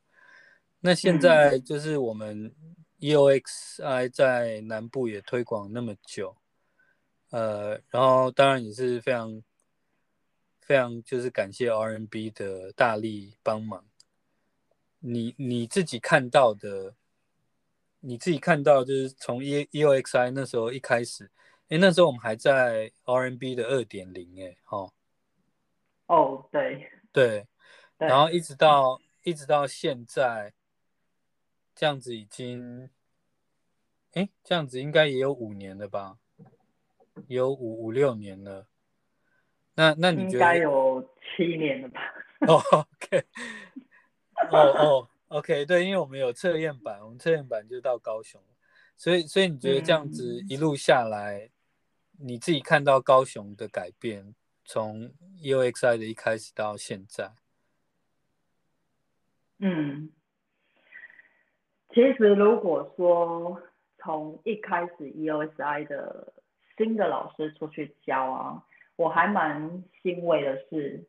[0.81, 2.53] 那现在就是我们
[2.99, 6.35] EOXI 在南部也推广那么久，
[7.29, 9.43] 呃，然后当然也是非常
[10.61, 13.85] 非常就是感谢 RMB 的大力帮忙。
[14.99, 16.95] 你你自己看到的。
[18.01, 21.29] 你自己看到，就是从 E EOXI 那时候一开始，
[21.67, 24.93] 哎，那时候我们还在 RMB 的二点零，哎，哦，
[26.05, 27.45] 哦，对，对，
[27.97, 30.53] 然后一直到一直到现在，
[31.79, 32.89] 这样子已经，
[34.11, 36.17] 哎，这样子应该也有五年了吧？
[37.27, 38.67] 有五五六年了。
[39.75, 40.33] 那那你觉得？
[40.33, 42.01] 应该有七年了吧？
[42.41, 43.23] 哦，OK，
[44.51, 45.09] 哦 哦。
[45.29, 48.43] OK，对，因为我们有测验版，我们测验版就到高雄，
[48.97, 51.49] 所以所以你觉得这样子一路下来，
[52.19, 55.09] 嗯、你自己看到高雄的改变，从
[55.41, 57.31] EOXI 的一开始到现在，
[59.59, 60.11] 嗯，
[61.89, 63.61] 其实如果说
[63.97, 66.33] 从一开始 EOSI 的
[66.77, 68.63] 新的老师出去教啊，
[68.95, 71.05] 我还蛮欣慰的是，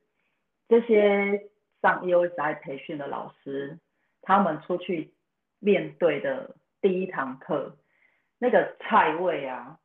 [0.68, 1.50] 这些
[1.82, 3.78] 上 EOSI 培训的老师。
[4.22, 5.14] 他们出去
[5.60, 7.74] 面对的第一堂课，
[8.38, 9.78] 那个菜味啊，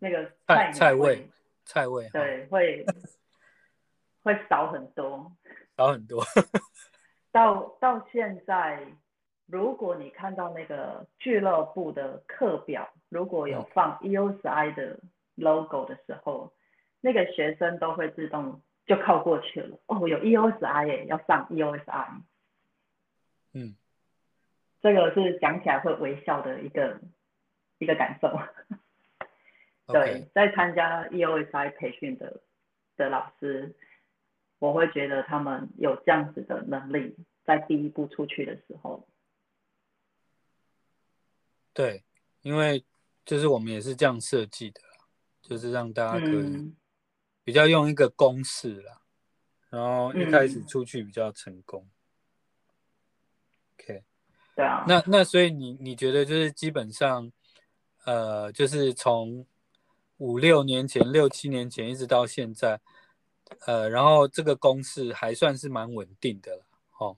[0.00, 1.30] 那个菜菜味，
[1.64, 2.84] 菜味，对，会
[4.24, 5.30] 会少很多，
[5.78, 6.24] 少很多。
[7.30, 8.84] 到到现在，
[9.50, 15.00] 如果你看到那个俱乐部的课表，如果有放 EOSI 的
[15.34, 16.52] logo 的时候，
[17.00, 19.76] 那个学生都会自动就靠过去了。
[19.86, 22.22] 哦，有 EOSI 耶，要上 EOSI。
[23.52, 23.74] 嗯，
[24.80, 27.00] 这个是讲起来会微笑的一个
[27.78, 28.38] 一个感受。
[29.88, 32.40] 对，在参加 EOSI 培训的
[32.96, 33.74] 的老师，
[34.60, 39.08] 我会觉得他们有这样子的能力，在第一步出去的时候。
[41.72, 42.02] 对，
[42.42, 42.84] 因为
[43.24, 44.80] 就是我们也是这样设计的，
[45.40, 46.74] 就是让大家可以
[47.44, 49.00] 比较用一个公式啦，
[49.70, 51.86] 嗯、然后一开始出去比较成功。
[51.86, 52.74] 嗯、
[53.74, 54.04] OK，
[54.56, 57.30] 对啊，那那所以你你觉得就是基本上，
[58.04, 59.46] 呃，就是从
[60.16, 62.80] 五六年前、六七年前一直到现在，
[63.66, 66.64] 呃，然后这个公式还算是蛮稳定的了，
[66.98, 67.16] 哦，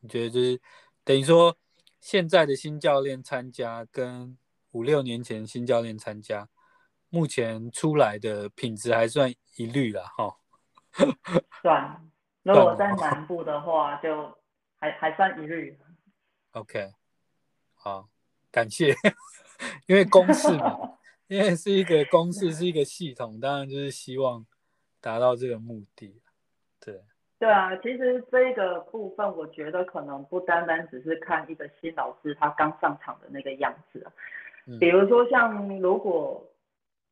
[0.00, 0.58] 你觉得就是
[1.04, 1.54] 等于说。
[2.06, 4.38] 现在的新教练参加跟
[4.70, 6.48] 五六年前新教练参加，
[7.08, 10.36] 目前出来的品质还算一律了哈。
[11.60, 12.08] 算，
[12.44, 14.38] 如果在南部的话，就
[14.76, 15.76] 还还算一律。
[16.52, 16.92] OK，
[17.74, 18.08] 好，
[18.52, 18.94] 感谢，
[19.88, 20.78] 因为公式嘛，
[21.26, 24.46] 因为是一个公式，是一个系统，当然就是希望
[25.00, 26.22] 达到这个目的。
[26.78, 27.02] 对。
[27.38, 34.06] 对啊，其实这个部分，我觉得可能不单单只是看一个新老师他刚上场的那个样子。
[34.80, 36.42] 比如说像如果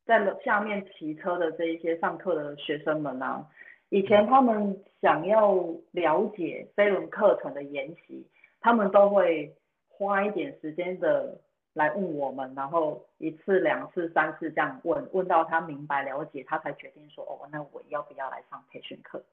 [0.05, 3.45] 在下面骑车的这一些上课的学生们啊，
[3.89, 5.55] 以前他们想要
[5.91, 8.27] 了解飞轮课程的研习，
[8.59, 9.55] 他们都会
[9.87, 11.39] 花一点时间的
[11.73, 19.23] 来问我们，然后一次、两次、三次这样问，问到他明白了解，他才决定说哦，那我要不要来上培训课？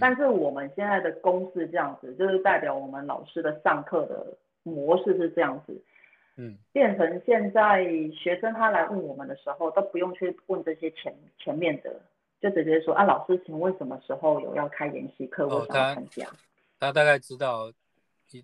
[0.00, 5.80] 但是我们现在的公式这样子，就是代表我们老师的上课的模式是这样子，
[6.36, 12.00] 嗯，变成现在学生他来问我们的时候，都不用去问这些前前面的，
[12.40, 16.26] 就直接说啊，老师，请问什么时候有要开研习课，我想要参加。
[16.80, 17.70] 他大概知道，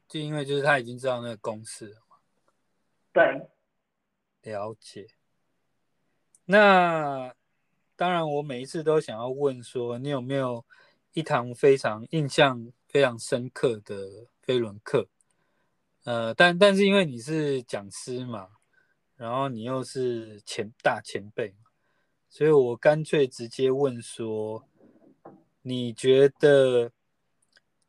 [0.07, 2.17] 就因为就是他已经知道那个公式了嘛。
[3.13, 5.07] 对，了解。
[6.45, 7.35] 那
[7.97, 10.65] 当然，我每一次都想要问说，你有没有？
[11.15, 15.09] 一堂非常印象非常深刻的飞轮课，
[16.05, 18.49] 呃，但但是因为你是讲师嘛，
[19.17, 21.55] 然后你又是前大前辈，
[22.31, 24.67] 所以我干脆直接问说，
[25.61, 26.91] 你觉得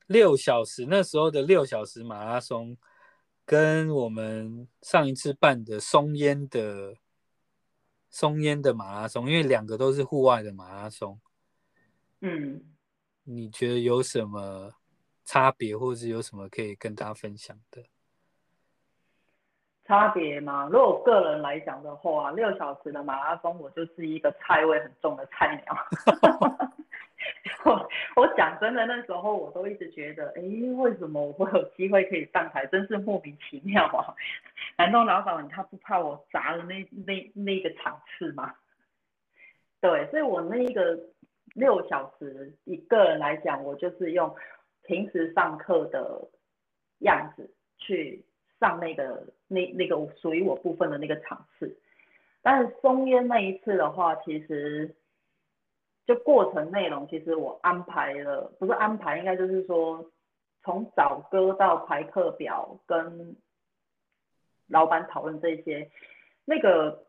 [0.06, 2.78] 六小时那时候的六小时马拉松，
[3.46, 6.98] 跟我们上一次办的松烟的
[8.10, 11.22] 松烟的马拉松，因为两个都是户外的马拉松，
[12.20, 12.66] 嗯。
[13.26, 14.74] 你觉得有什么
[15.24, 17.82] 差别，或者是有什么可以跟大家分享的？
[19.86, 20.68] 差别吗？
[20.70, 25.78] 如果个人来讲的话，六小时的马拉松，我就是一个菜味很重的菜鸟。
[27.64, 32.66] 我我讲真的，那时候我都一直觉得，哎，为什么我会有机会可以上台？
[32.68, 34.14] 真是莫名其妙啊！
[34.78, 38.54] 难道老板他不怕我砸了那那那个场次吗？
[39.80, 41.00] 对，所以我那一个。
[41.54, 44.36] 六小时，一个人来讲，我就是用
[44.84, 46.28] 平时上课的
[47.00, 48.26] 样子去
[48.60, 51.78] 上那个那那个属于我部分的那个场次。
[52.42, 54.96] 但是松烟那一次的话，其实
[56.06, 60.10] 就过程内容，其实我安排了，不是安排，应该就是说
[60.64, 63.36] 从找歌到排课表，跟
[64.68, 65.90] 老板讨论这些，
[66.46, 67.04] 那个。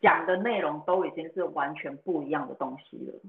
[0.00, 3.20] 讲的内容都已经是完全不一样的东西了，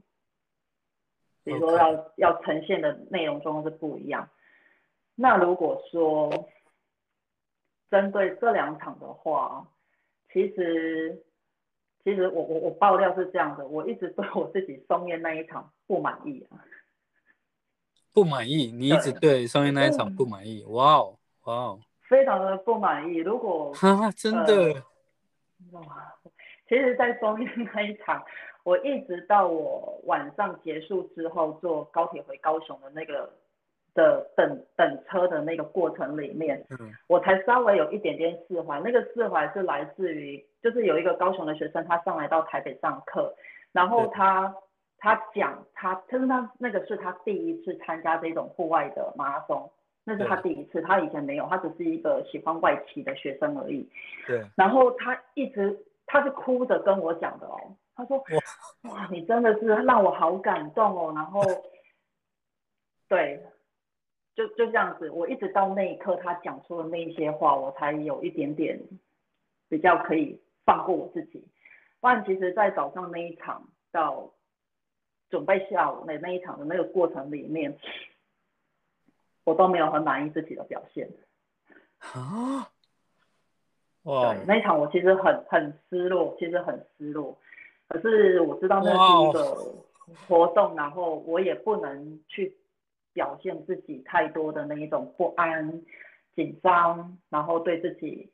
[1.43, 4.29] 比如说要.要呈现的内容中是不一样。
[5.15, 6.49] 那如果说
[7.89, 9.67] 针对这两场的话，
[10.31, 11.21] 其实
[12.03, 16.63] 其实我我我爆料是这样的，我一直对我自己松烟那一场不满意啊。
[18.13, 18.71] 不满意？
[18.71, 20.63] 你一直对松烟那一场不满意？
[20.65, 23.17] 哇哦哇哦，非常的不满意。
[23.17, 24.83] 如果哈真的
[25.71, 26.15] 哇。
[26.71, 28.23] 呃其实，在松烟那一场，
[28.63, 33.29] 我一直到我晚上结束之后坐高铁回高雄的那个
[33.93, 38.79] 的等等车的那个过程里面，嗯，我才稍微有一点点释怀。
[38.79, 43.35] 那个释怀是来自于，就是有一个高雄的学生，他上来到台北上课，
[43.73, 44.55] 然后他
[44.97, 49.69] 他讲他，他说他那个是他第一次参加这种户外的马拉松，
[50.05, 53.85] 那是他第一次，他以前没有，他只是一个喜欢外企的学生而已。
[54.25, 55.77] 对，然后他一直。
[56.11, 58.21] 他是哭着跟我讲的哦，他说
[58.83, 61.41] ：“哇，你真的是让我好感动哦。”然后，
[63.07, 63.41] 对，
[64.35, 68.77] 就就这样子，我一直到那一刻他讲出的那一些话，我才有一点点
[69.69, 71.47] 比较可以放过我自己。
[72.01, 74.33] 不然，其实，在早上那一场到
[75.29, 77.79] 准备下午那那一场的那个过程里面，
[79.45, 81.09] 我都没有很满意自己的表现。
[81.99, 82.67] 啊？
[84.03, 87.37] 那一场我其实很很失落，其实很失落。
[87.87, 89.75] 可是我知道那是一个
[90.27, 92.57] 活动，然后我也不能去
[93.13, 95.83] 表现自己太多的那一种不安、
[96.35, 98.31] 紧张，然后对自己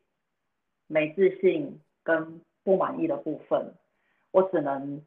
[0.87, 3.73] 没自信跟不满意的部分，
[4.31, 5.03] 我只能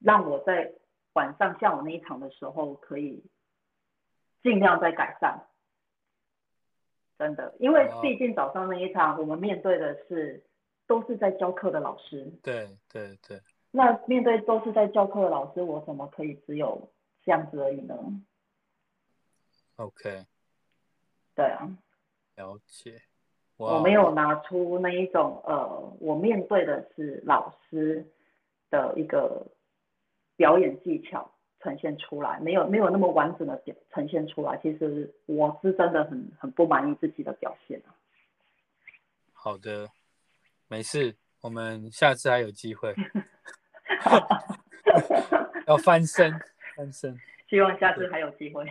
[0.00, 0.72] 让我在
[1.14, 3.22] 晚上下午那一场的时候可以
[4.42, 5.47] 尽量在改善。
[7.18, 10.42] 真的，因为毕竟早上那一场我们面对的是
[10.86, 12.30] 都是在教课的老师。
[12.42, 13.40] 对对对。
[13.70, 16.88] 那面对都是在教课的老师，我怎么可以只有
[17.24, 17.94] 这样子而已呢
[19.76, 20.24] ？OK。
[21.34, 21.68] 对啊。
[22.36, 23.02] 了解。
[23.56, 28.06] 我没有拿出那一种呃，我面对的是老师
[28.70, 29.44] 的一个
[30.36, 31.28] 表演技巧
[31.60, 34.58] 呈现出来，没有没有那么完整的表呈现出来。
[34.62, 37.94] 其实我是真的很很不满意自己的表现啊。
[39.32, 39.88] 好的，
[40.68, 42.94] 没事，我们下次还有机会。
[45.66, 46.32] 要翻身，
[46.76, 47.18] 翻身。
[47.48, 48.64] 希望下次还有机会。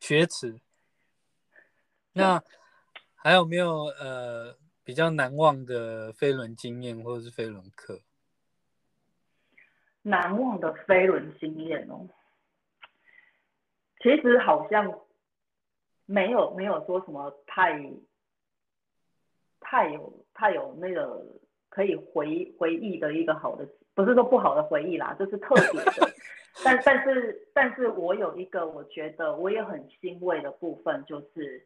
[0.00, 0.58] 学耻。
[2.14, 2.42] 那
[3.14, 8.00] 还有没有呃比较难忘的飞轮经验或者是飞轮课？
[10.02, 12.08] 难忘的飞轮经验哦，
[14.00, 15.00] 其实好像
[16.06, 17.80] 没有没有说什么太
[19.60, 21.24] 太有太有那个
[21.68, 23.66] 可以回回忆的一个好的。
[23.94, 25.92] 不是说不好的回忆啦，就是特别的。
[26.64, 31.62] 但但是但是我有一个我觉得我也很欣慰的部分，就是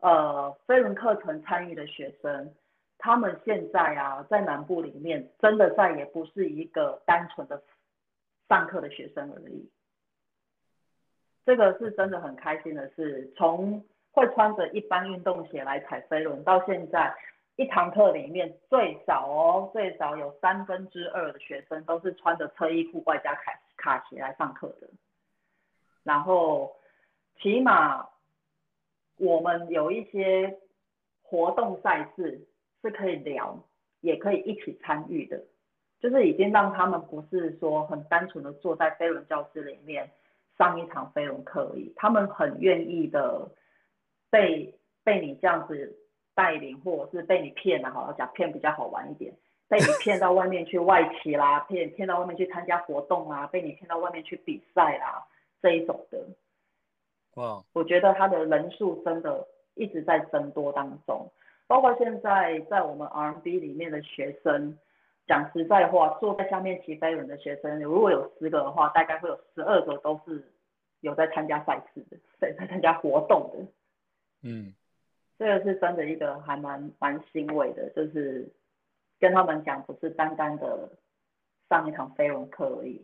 [0.00, 2.54] 呃飞轮课程参与的学生，
[2.98, 7.62] 他们现在啊在南部里面真的再也不是一个单纯的
[8.48, 9.70] 上课的学生而已。
[11.46, 13.82] 这个是真的很开心的事，从
[14.12, 17.14] 会穿着一般运动鞋来踩飞轮到现在。
[17.60, 24.88] 一堂课里面最少哦，最少有三分之二的学生都是穿着车衣裤外加卡卡鞋来上课的。
[26.04, 26.76] 然后，
[27.40, 28.08] 起码
[29.16, 30.56] 我们有一些
[31.24, 32.40] 活动赛事
[32.82, 33.58] 是可以聊，
[34.00, 35.42] 也可以一起参与的，
[36.00, 40.10] 就是已经让他们不是说很单纯的坐在飞轮教室里面
[40.56, 43.50] 上一堂飞轮课而已，他们很愿意的
[44.30, 44.74] 被
[45.04, 45.96] 被你这样子。
[46.38, 49.34] 带领或者是被你骗了，好讲骗比较好玩一点，
[49.66, 55.26] 被你骗到外面去外企啦，骗骗到外面去参加活动啦，被你骗到外面去比赛啦，
[55.60, 56.24] 这一种的。
[57.34, 61.28] 哇.我觉得他的人数真的一直在增多当中，
[61.68, 64.76] 包括现在在我们 RMB 里面的学生，
[65.28, 70.42] 讲实在话，坐在下面骑飞轮的学生，如果有十个的话，大概会有十二个都是
[71.02, 73.66] 有在参加赛事的，对，在参加活动的。
[74.42, 74.74] 嗯。
[75.38, 78.52] 这个是真的一个还蛮蛮欣慰的，就是
[79.20, 80.90] 跟他们讲，不是单单的
[81.68, 83.00] 上一堂飞轮课而已，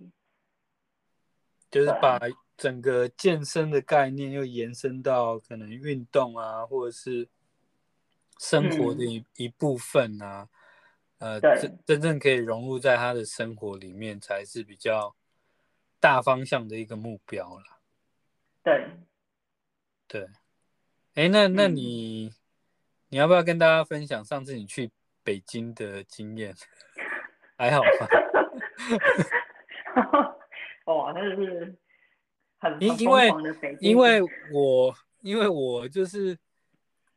[1.70, 2.18] 就是把
[2.56, 7.28] 整个健身的概念又延伸到可能运动啊，或者是
[8.38, 10.48] 生活的一、嗯、一部分啊，
[11.18, 15.14] 呃，真真正可以融入在他的生活里面，才是比较
[16.00, 17.64] 大方向的一个目标了。
[18.62, 18.86] 对，
[20.08, 20.28] 对。
[21.14, 22.34] 哎，那那你，嗯、
[23.10, 24.90] 你要不要跟大家分享上次你去
[25.22, 26.54] 北京的经验？
[27.56, 28.08] 还好吧？
[30.86, 31.76] 哇，那是
[32.58, 33.30] 很因因为
[33.80, 34.20] 因为
[34.52, 36.36] 我因为我就是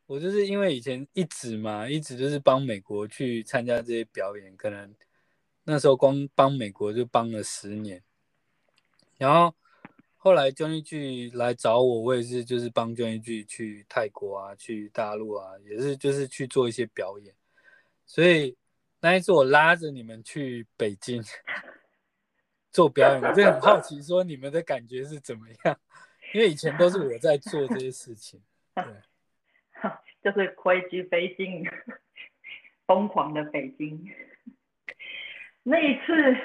[0.07, 4.95] 我就是因为以前一直嘛，一直就是帮美国去参加这些表演，可能
[5.63, 8.01] 那时候光帮美国就帮了十年，
[9.17, 9.53] 然后。
[10.19, 17.33] 后来 Johnny G 来找我，我也是就是帮 Johnny 去泰国啊，去大陆啊，也是就是去做一些表演。
[18.05, 18.57] 所以
[18.99, 21.23] 那一次我拉着你们去北京
[22.73, 25.79] 做表演，我就很好奇说你们的感觉是怎么样？
[26.33, 28.41] 因为以前都是我在做这些事情，
[28.75, 28.83] 对，
[30.31, 31.65] 就是飞机飞进
[32.85, 34.05] 疯狂的北京。
[35.63, 36.37] 那一次，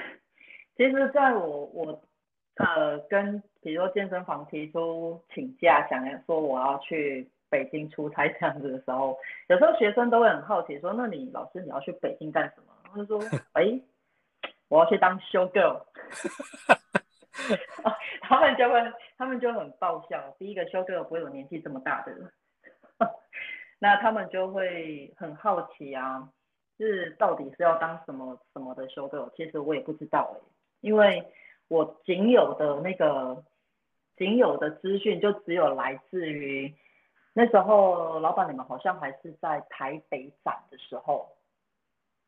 [0.77, 2.03] 其实在我我。
[2.57, 9.17] 呃，跟比如说健身房提出请假，想要说我要去北京出差这样子的时候，
[9.49, 12.75] 有时候学生都会很好奇说，那你老师你要去北京干什么？
[12.93, 13.19] 我就说，
[13.55, 13.83] 哎、欸，
[14.69, 15.83] 我要去当 show girl。
[18.21, 20.37] 他们就会，他们就很爆笑。
[20.39, 22.15] 第一个 show girl 不会有年纪这么大的，
[23.83, 26.29] 那他们就会很好奇啊，
[26.79, 29.29] 是到底是要当什么什么的 show girl？
[29.37, 30.43] 其实我也不知道哎、欸，
[30.81, 31.23] 因为。
[31.69, 33.43] 我仅有的那个
[34.19, 36.75] 仅有的资讯，就只有来自于
[37.33, 41.27] 那时候老板你们好像还是在台北展的时候，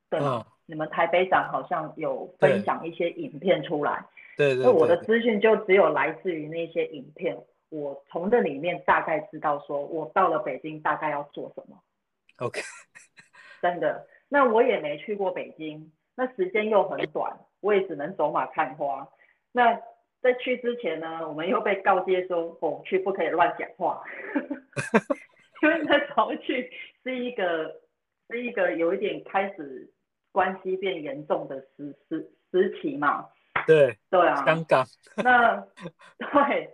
[0.09, 0.27] 对吗？
[0.27, 4.07] 哦、你们台北展好像有分享一些影片出来，
[4.39, 7.37] 对对，那我的资讯就只有来自于那些影片，
[7.71, 11.83] 我从这里面大概知道说我到了北京大概要做什么。
[12.39, 12.61] OK，
[13.62, 19.09] 真的，那我也没去过北京，那时间又很短，我也只能走马看花。
[19.53, 19.81] 那
[20.21, 24.03] 在去之前呢，我们又被告诫说，我、哦、去不可以乱讲话，
[25.62, 26.71] 因为那时候去
[27.03, 27.81] 是一个
[28.29, 29.93] 是一个有一点开始
[30.33, 33.29] 关系变严重的时时时期嘛。
[33.67, 34.85] 对对啊，香港。
[35.17, 35.57] 那
[36.19, 36.71] 对，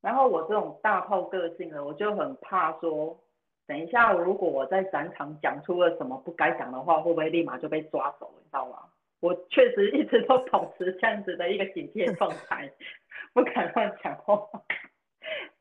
[0.00, 3.18] 然后我这种大炮个性呢，我就很怕说，
[3.66, 8.78] 等一下如果我在展场讲出了什么不该讲的话，会不会立马就被抓走，你知道吗？
[9.20, 12.70] 我确实一直都保持这样子的一个警戒状态，
[13.34, 14.38] 不敢乱讲话。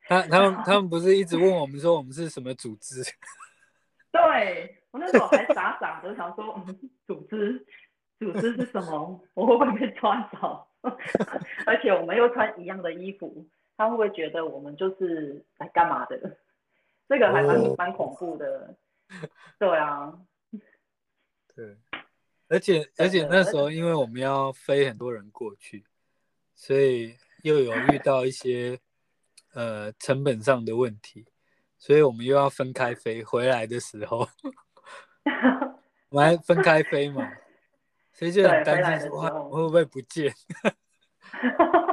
[0.07, 3.01] 他他们他们不是一直问我们说我们是什么组织？
[4.13, 7.65] 对，我那时候还傻傻的想说，嗯，组织
[8.19, 9.19] 组织是什么？
[9.33, 10.67] 我会不会被抓走？
[11.65, 13.45] 而且我们又穿一样的衣服，
[13.77, 16.37] 他会不会觉得我们就是来干嘛的？
[17.07, 18.75] 这个还蛮蛮恐怖的。
[19.57, 20.19] 对啊，
[21.55, 21.77] 对。
[22.49, 25.85] 而且而且那时候，因为我们要飞很多人过去，
[26.55, 28.79] 所以又有遇到一些
[29.53, 31.27] 呃成本上的问题，
[31.77, 33.21] 所以我们又要分开飞。
[33.23, 34.27] 回来的时候，
[36.09, 37.29] 我们还分开飞嘛，
[38.13, 40.33] 所以就很担心说我会不会不见。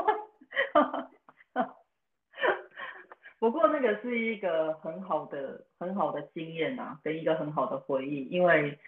[3.50, 8.78] 不过那个是一个很好的很好的经验啊，跟一个很好的回忆，因为。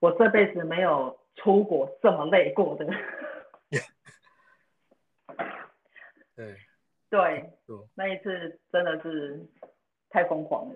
[0.00, 2.84] 我这辈子没有出国这么累过的。
[6.36, 6.56] 对
[7.08, 7.50] 对，
[7.94, 9.48] 那一次真的是
[10.10, 10.74] 太疯狂了。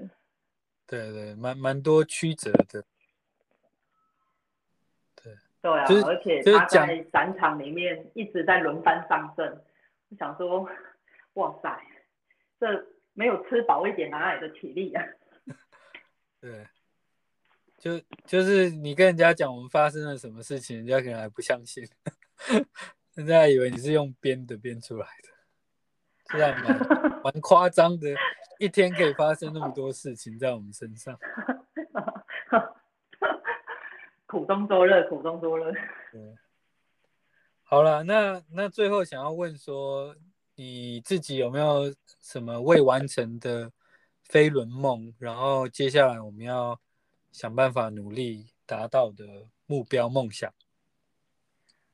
[0.86, 2.82] 对对，蛮蛮多曲折的。
[5.16, 9.62] 对对啊，就是、而且他在展场里面一直在轮番上阵，
[10.08, 10.66] 我想说，
[11.34, 11.78] 哇塞，
[12.58, 12.86] 这
[13.18, 15.04] 没有吃饱一点哪来的体力啊？
[16.40, 16.66] 对。
[17.78, 21.84] 就就是你跟人家讲我们发生了什么事情，人家可能还不相信，
[23.14, 25.28] 人家还以为你是用编的编出来的，
[26.26, 28.08] 这样蛮蛮夸张的，
[28.58, 31.16] 一天可以发生那么多事情在我们身上，
[34.26, 35.72] 苦中作乐，苦中作乐。
[36.10, 36.36] 对，
[37.62, 40.16] 好了，那那最后想要问说，
[40.58, 43.70] 你自己有没有什么未完成的
[44.24, 45.14] 飞轮梦？
[45.18, 46.78] 然后接下来我们要。
[47.30, 49.24] 想办法努力达到的
[49.66, 50.52] 目标梦想。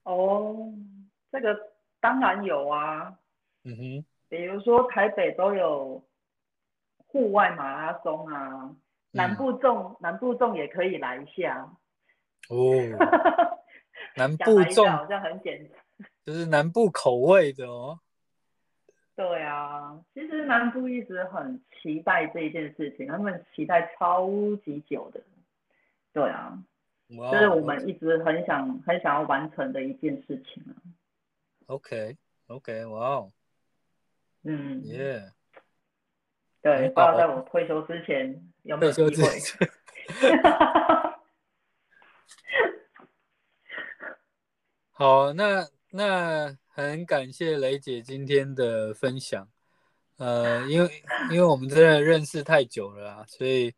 [0.05, 0.73] 哦，
[1.31, 1.55] 这个
[2.01, 3.19] 当然有啊。
[3.65, 4.05] 嗯哼。
[4.29, 6.03] 比如说台北都有
[7.09, 8.77] 户外马拉松啊，嗯、
[9.11, 11.69] 南部众南部众也可以来一下。
[12.49, 12.57] 哦。
[14.17, 16.09] 南部众好像很简单。
[16.25, 17.99] 就是南部口味的哦。
[19.17, 24.29] 对啊，其实南部一直很期待这一件事情，他们期待超
[24.65, 25.23] 级久的。
[26.13, 26.59] 对啊，
[27.09, 28.83] 这、wow, 是我们一直很想 okay.
[28.85, 30.75] 很想要完成的一件事情啊。
[31.67, 33.33] OK，OK，哇哦。
[34.43, 34.83] 嗯。
[34.85, 35.33] 耶。
[36.61, 39.13] 对，不知道在我退休之前有没有机会。
[44.91, 45.65] 好，那
[45.97, 46.57] 那。
[46.77, 49.49] 很感谢雷姐今天的分享，
[50.17, 53.73] 呃，因为因为我们真的认识太久了啊，所以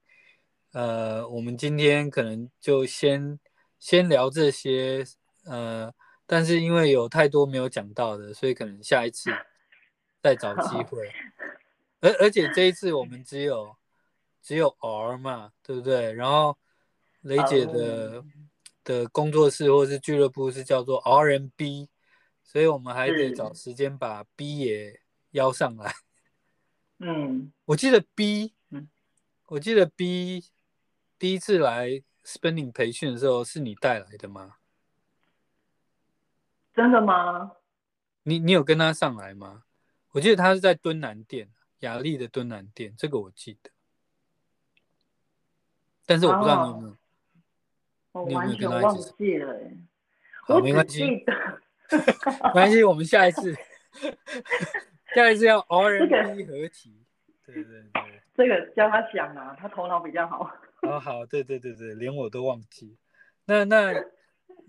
[0.73, 3.39] 呃，我们今天可能就先
[3.79, 5.05] 先聊这些，
[5.45, 5.93] 呃，
[6.25, 9.31] 但是因为有太多没有讲到的，所以可能下一次
[10.23, 11.13] 再找机会。
[12.01, 13.77] 而而且这一次我们只有
[14.41, 16.15] 只有 R 嘛，对不对？
[16.15, 16.57] 然后
[17.21, 18.25] 雷姐的
[18.83, 21.91] 的工作室或是俱乐部是叫做 R&B。
[22.57, 25.03] 所以我们还得找时间把 B 也
[25.33, 25.93] 邀上来。
[27.01, 28.89] 嗯，我记得 B，嗯，
[29.49, 30.43] 我记得 B
[31.19, 34.55] 第一次来 Spinning 培训的时候是你带来的吗？
[36.73, 37.57] 真的吗？
[38.23, 39.65] 你你有跟他上来吗？
[40.13, 41.51] 我记得他是在敦南店，
[41.81, 43.71] 雅丽的敦南店，这个我记得。
[46.07, 46.97] 但是我不知道你有没有，
[48.13, 48.87] 哦、你有没有跟他一起？
[48.87, 49.71] 忘记了，
[50.47, 51.05] 好，没关系。
[52.47, 53.55] 没关系，我们下一次，
[55.15, 57.03] 下一次要 R&B 合体。
[57.47, 60.51] 这个、对对对，这个叫他想啊，他头脑比较好。
[60.83, 62.97] 哦，好，对对对对，连我都忘记。
[63.47, 63.93] 那那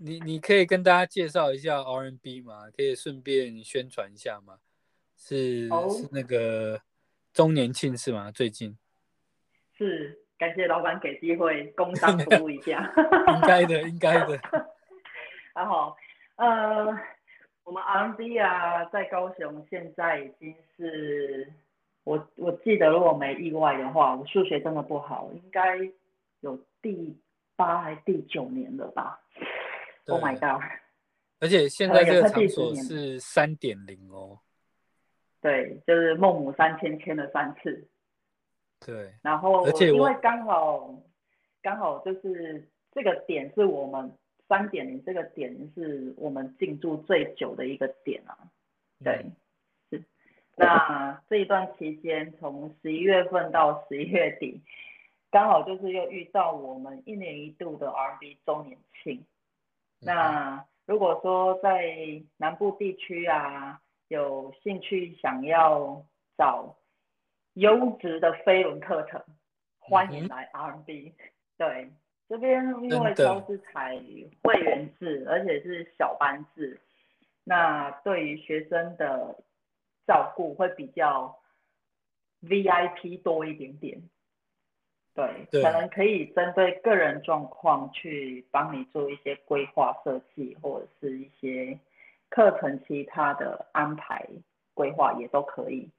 [0.00, 2.70] 你你可以跟大家介绍一下 R&B 吗？
[2.76, 4.58] 可以顺便宣传一下吗？
[5.16, 5.90] 是、oh.
[5.92, 6.80] 是那个
[7.32, 8.30] 周年庆是吗？
[8.30, 8.78] 最近？
[9.76, 12.92] 是，感谢老板给机会工商服务一下。
[13.34, 14.40] 应该的，应该的。
[15.54, 15.96] 然后，
[16.38, 16.86] 呃，
[17.64, 21.52] 我们 R&B 啊，在高雄现在已经是，
[22.04, 25.78] 我我记得如果没意外的话，我数学真的不好，应该
[26.40, 27.18] 有第
[27.56, 29.20] 八还是第九年了吧
[30.06, 30.62] ？Oh my god！
[31.40, 34.38] 而且现在这个场所是三点零哦。
[35.40, 37.84] 对，就是孟母三迁迁了三次。
[38.86, 40.94] 对，然后而且因为刚好
[41.60, 44.12] 刚好就是这个点是我们
[44.48, 48.36] 三点零这个点是我们进驻最久的一个点啊。
[49.04, 49.36] 对，嗯、
[49.90, 50.04] 是。
[50.56, 54.60] 那这一段期间，从十一月份到十一月底，
[55.30, 59.24] 刚好就是又遇到我们一年一度的 R&B 周年庆。
[60.00, 66.02] 那如果说在南部地区啊，有兴趣想要
[66.36, 66.76] 找
[67.54, 69.22] 优质的飞轮课程，
[69.78, 71.12] 欢迎来 R&B。
[71.56, 71.90] 对，
[72.28, 73.98] 这边因为都是采
[74.42, 76.78] 会员制，而且是小班制，
[77.44, 79.34] 那对于学生的
[80.06, 81.38] 照顾会比较
[82.42, 84.02] VIP 多一点点。
[85.14, 91.76] 对，对，可能可以针对个人状况去帮你做一些规划设计，或者是一些
[92.28, 94.28] 课程其他的安排
[94.74, 95.90] 规划也都可以。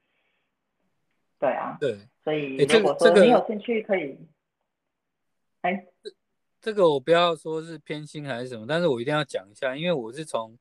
[1.38, 4.16] 对啊，对，所以如果说你有兴趣可以，
[5.62, 5.86] 哎、欸，
[6.60, 10.58] 这、个我不要说是偏心还是什么，但是我一定要讲一下，因为我是从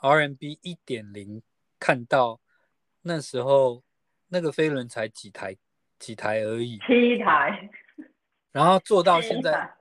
[0.00, 1.42] RMB 一点零
[1.78, 2.40] 看到
[3.02, 3.82] 那时候
[4.28, 5.56] 那个飞轮才几台
[5.98, 7.70] 几台而已，七台。
[8.52, 9.74] 然后做到现在，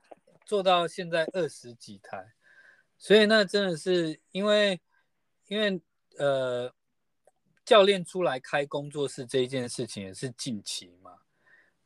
[0.46, 2.34] 做到现在二十几台，
[2.98, 4.82] 所以那真的是因为，
[5.48, 5.80] 因为
[6.18, 6.74] 呃，
[7.64, 11.20] 教练出来开工作室这一件事情也是近期嘛，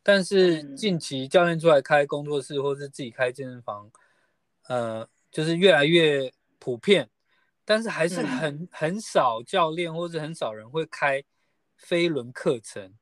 [0.08, 3.92] 但是近期教练出来开工作室或是自己开健身房，
[4.70, 7.10] 呃，就是越来越普遍，
[7.66, 11.22] 但是还是很很少教练或是很少人会开
[11.76, 12.94] 飞轮课程、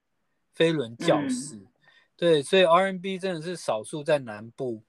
[0.55, 1.57] 飞轮教室。
[1.57, 1.67] 嗯
[2.17, 4.81] 对，所以 RNB 真的是少数在南部，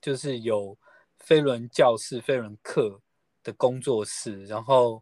[0.00, 0.76] 就是有
[1.20, 3.00] 飞轮教室、飞轮课
[3.44, 5.00] 的工作室，然后，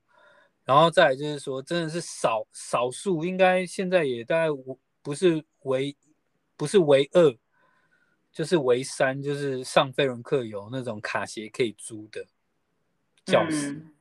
[0.64, 4.48] 然后再来就是说，真的是少少数，应该现在也大概
[5.00, 5.96] 不是唯
[6.60, 7.38] 不是唯二，
[8.30, 12.26] 就是唯三，就是上飞轮课有那种卡鞋可以租的
[13.24, 13.70] 教室。
[13.72, 13.94] 嗯、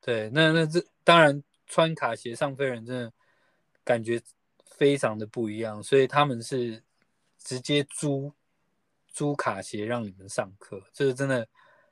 [0.00, 3.12] 对，那那这当然穿卡鞋上飞轮真的
[3.82, 4.22] 感觉
[4.66, 6.80] 非常的不一样，所以他们是。
[7.40, 8.34] 直接租
[9.06, 11.48] 租卡鞋让你们上课，这个真的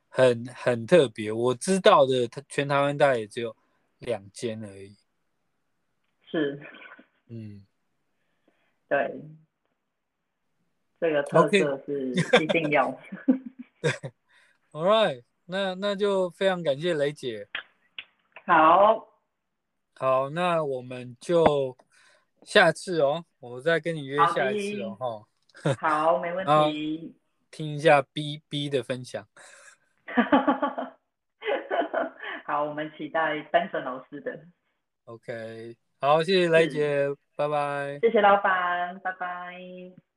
[0.08, 1.30] 很很特别。
[1.30, 3.56] 我知道的，全台湾大概也只有
[4.00, 4.96] 两间而已。
[6.28, 6.60] 是，
[7.28, 7.64] 嗯，
[8.88, 9.14] 对，
[11.00, 12.10] 这个特色是
[12.42, 12.90] 一定要。
[13.80, 13.90] 对
[14.72, 17.48] ，All right，那那就非常感谢雷姐。
[18.46, 19.06] 好，
[19.96, 21.76] 好，那我们就
[22.42, 25.26] 下次哦，我再跟你约下一次哦，
[25.78, 27.14] 好，没问 题。
[27.50, 29.26] 听一下 B B 的分享。
[32.44, 34.38] 好，我们期待单身老师的。
[35.06, 37.98] OK，好，谢谢雷姐，拜拜。
[38.00, 40.15] 谢谢老板，拜拜。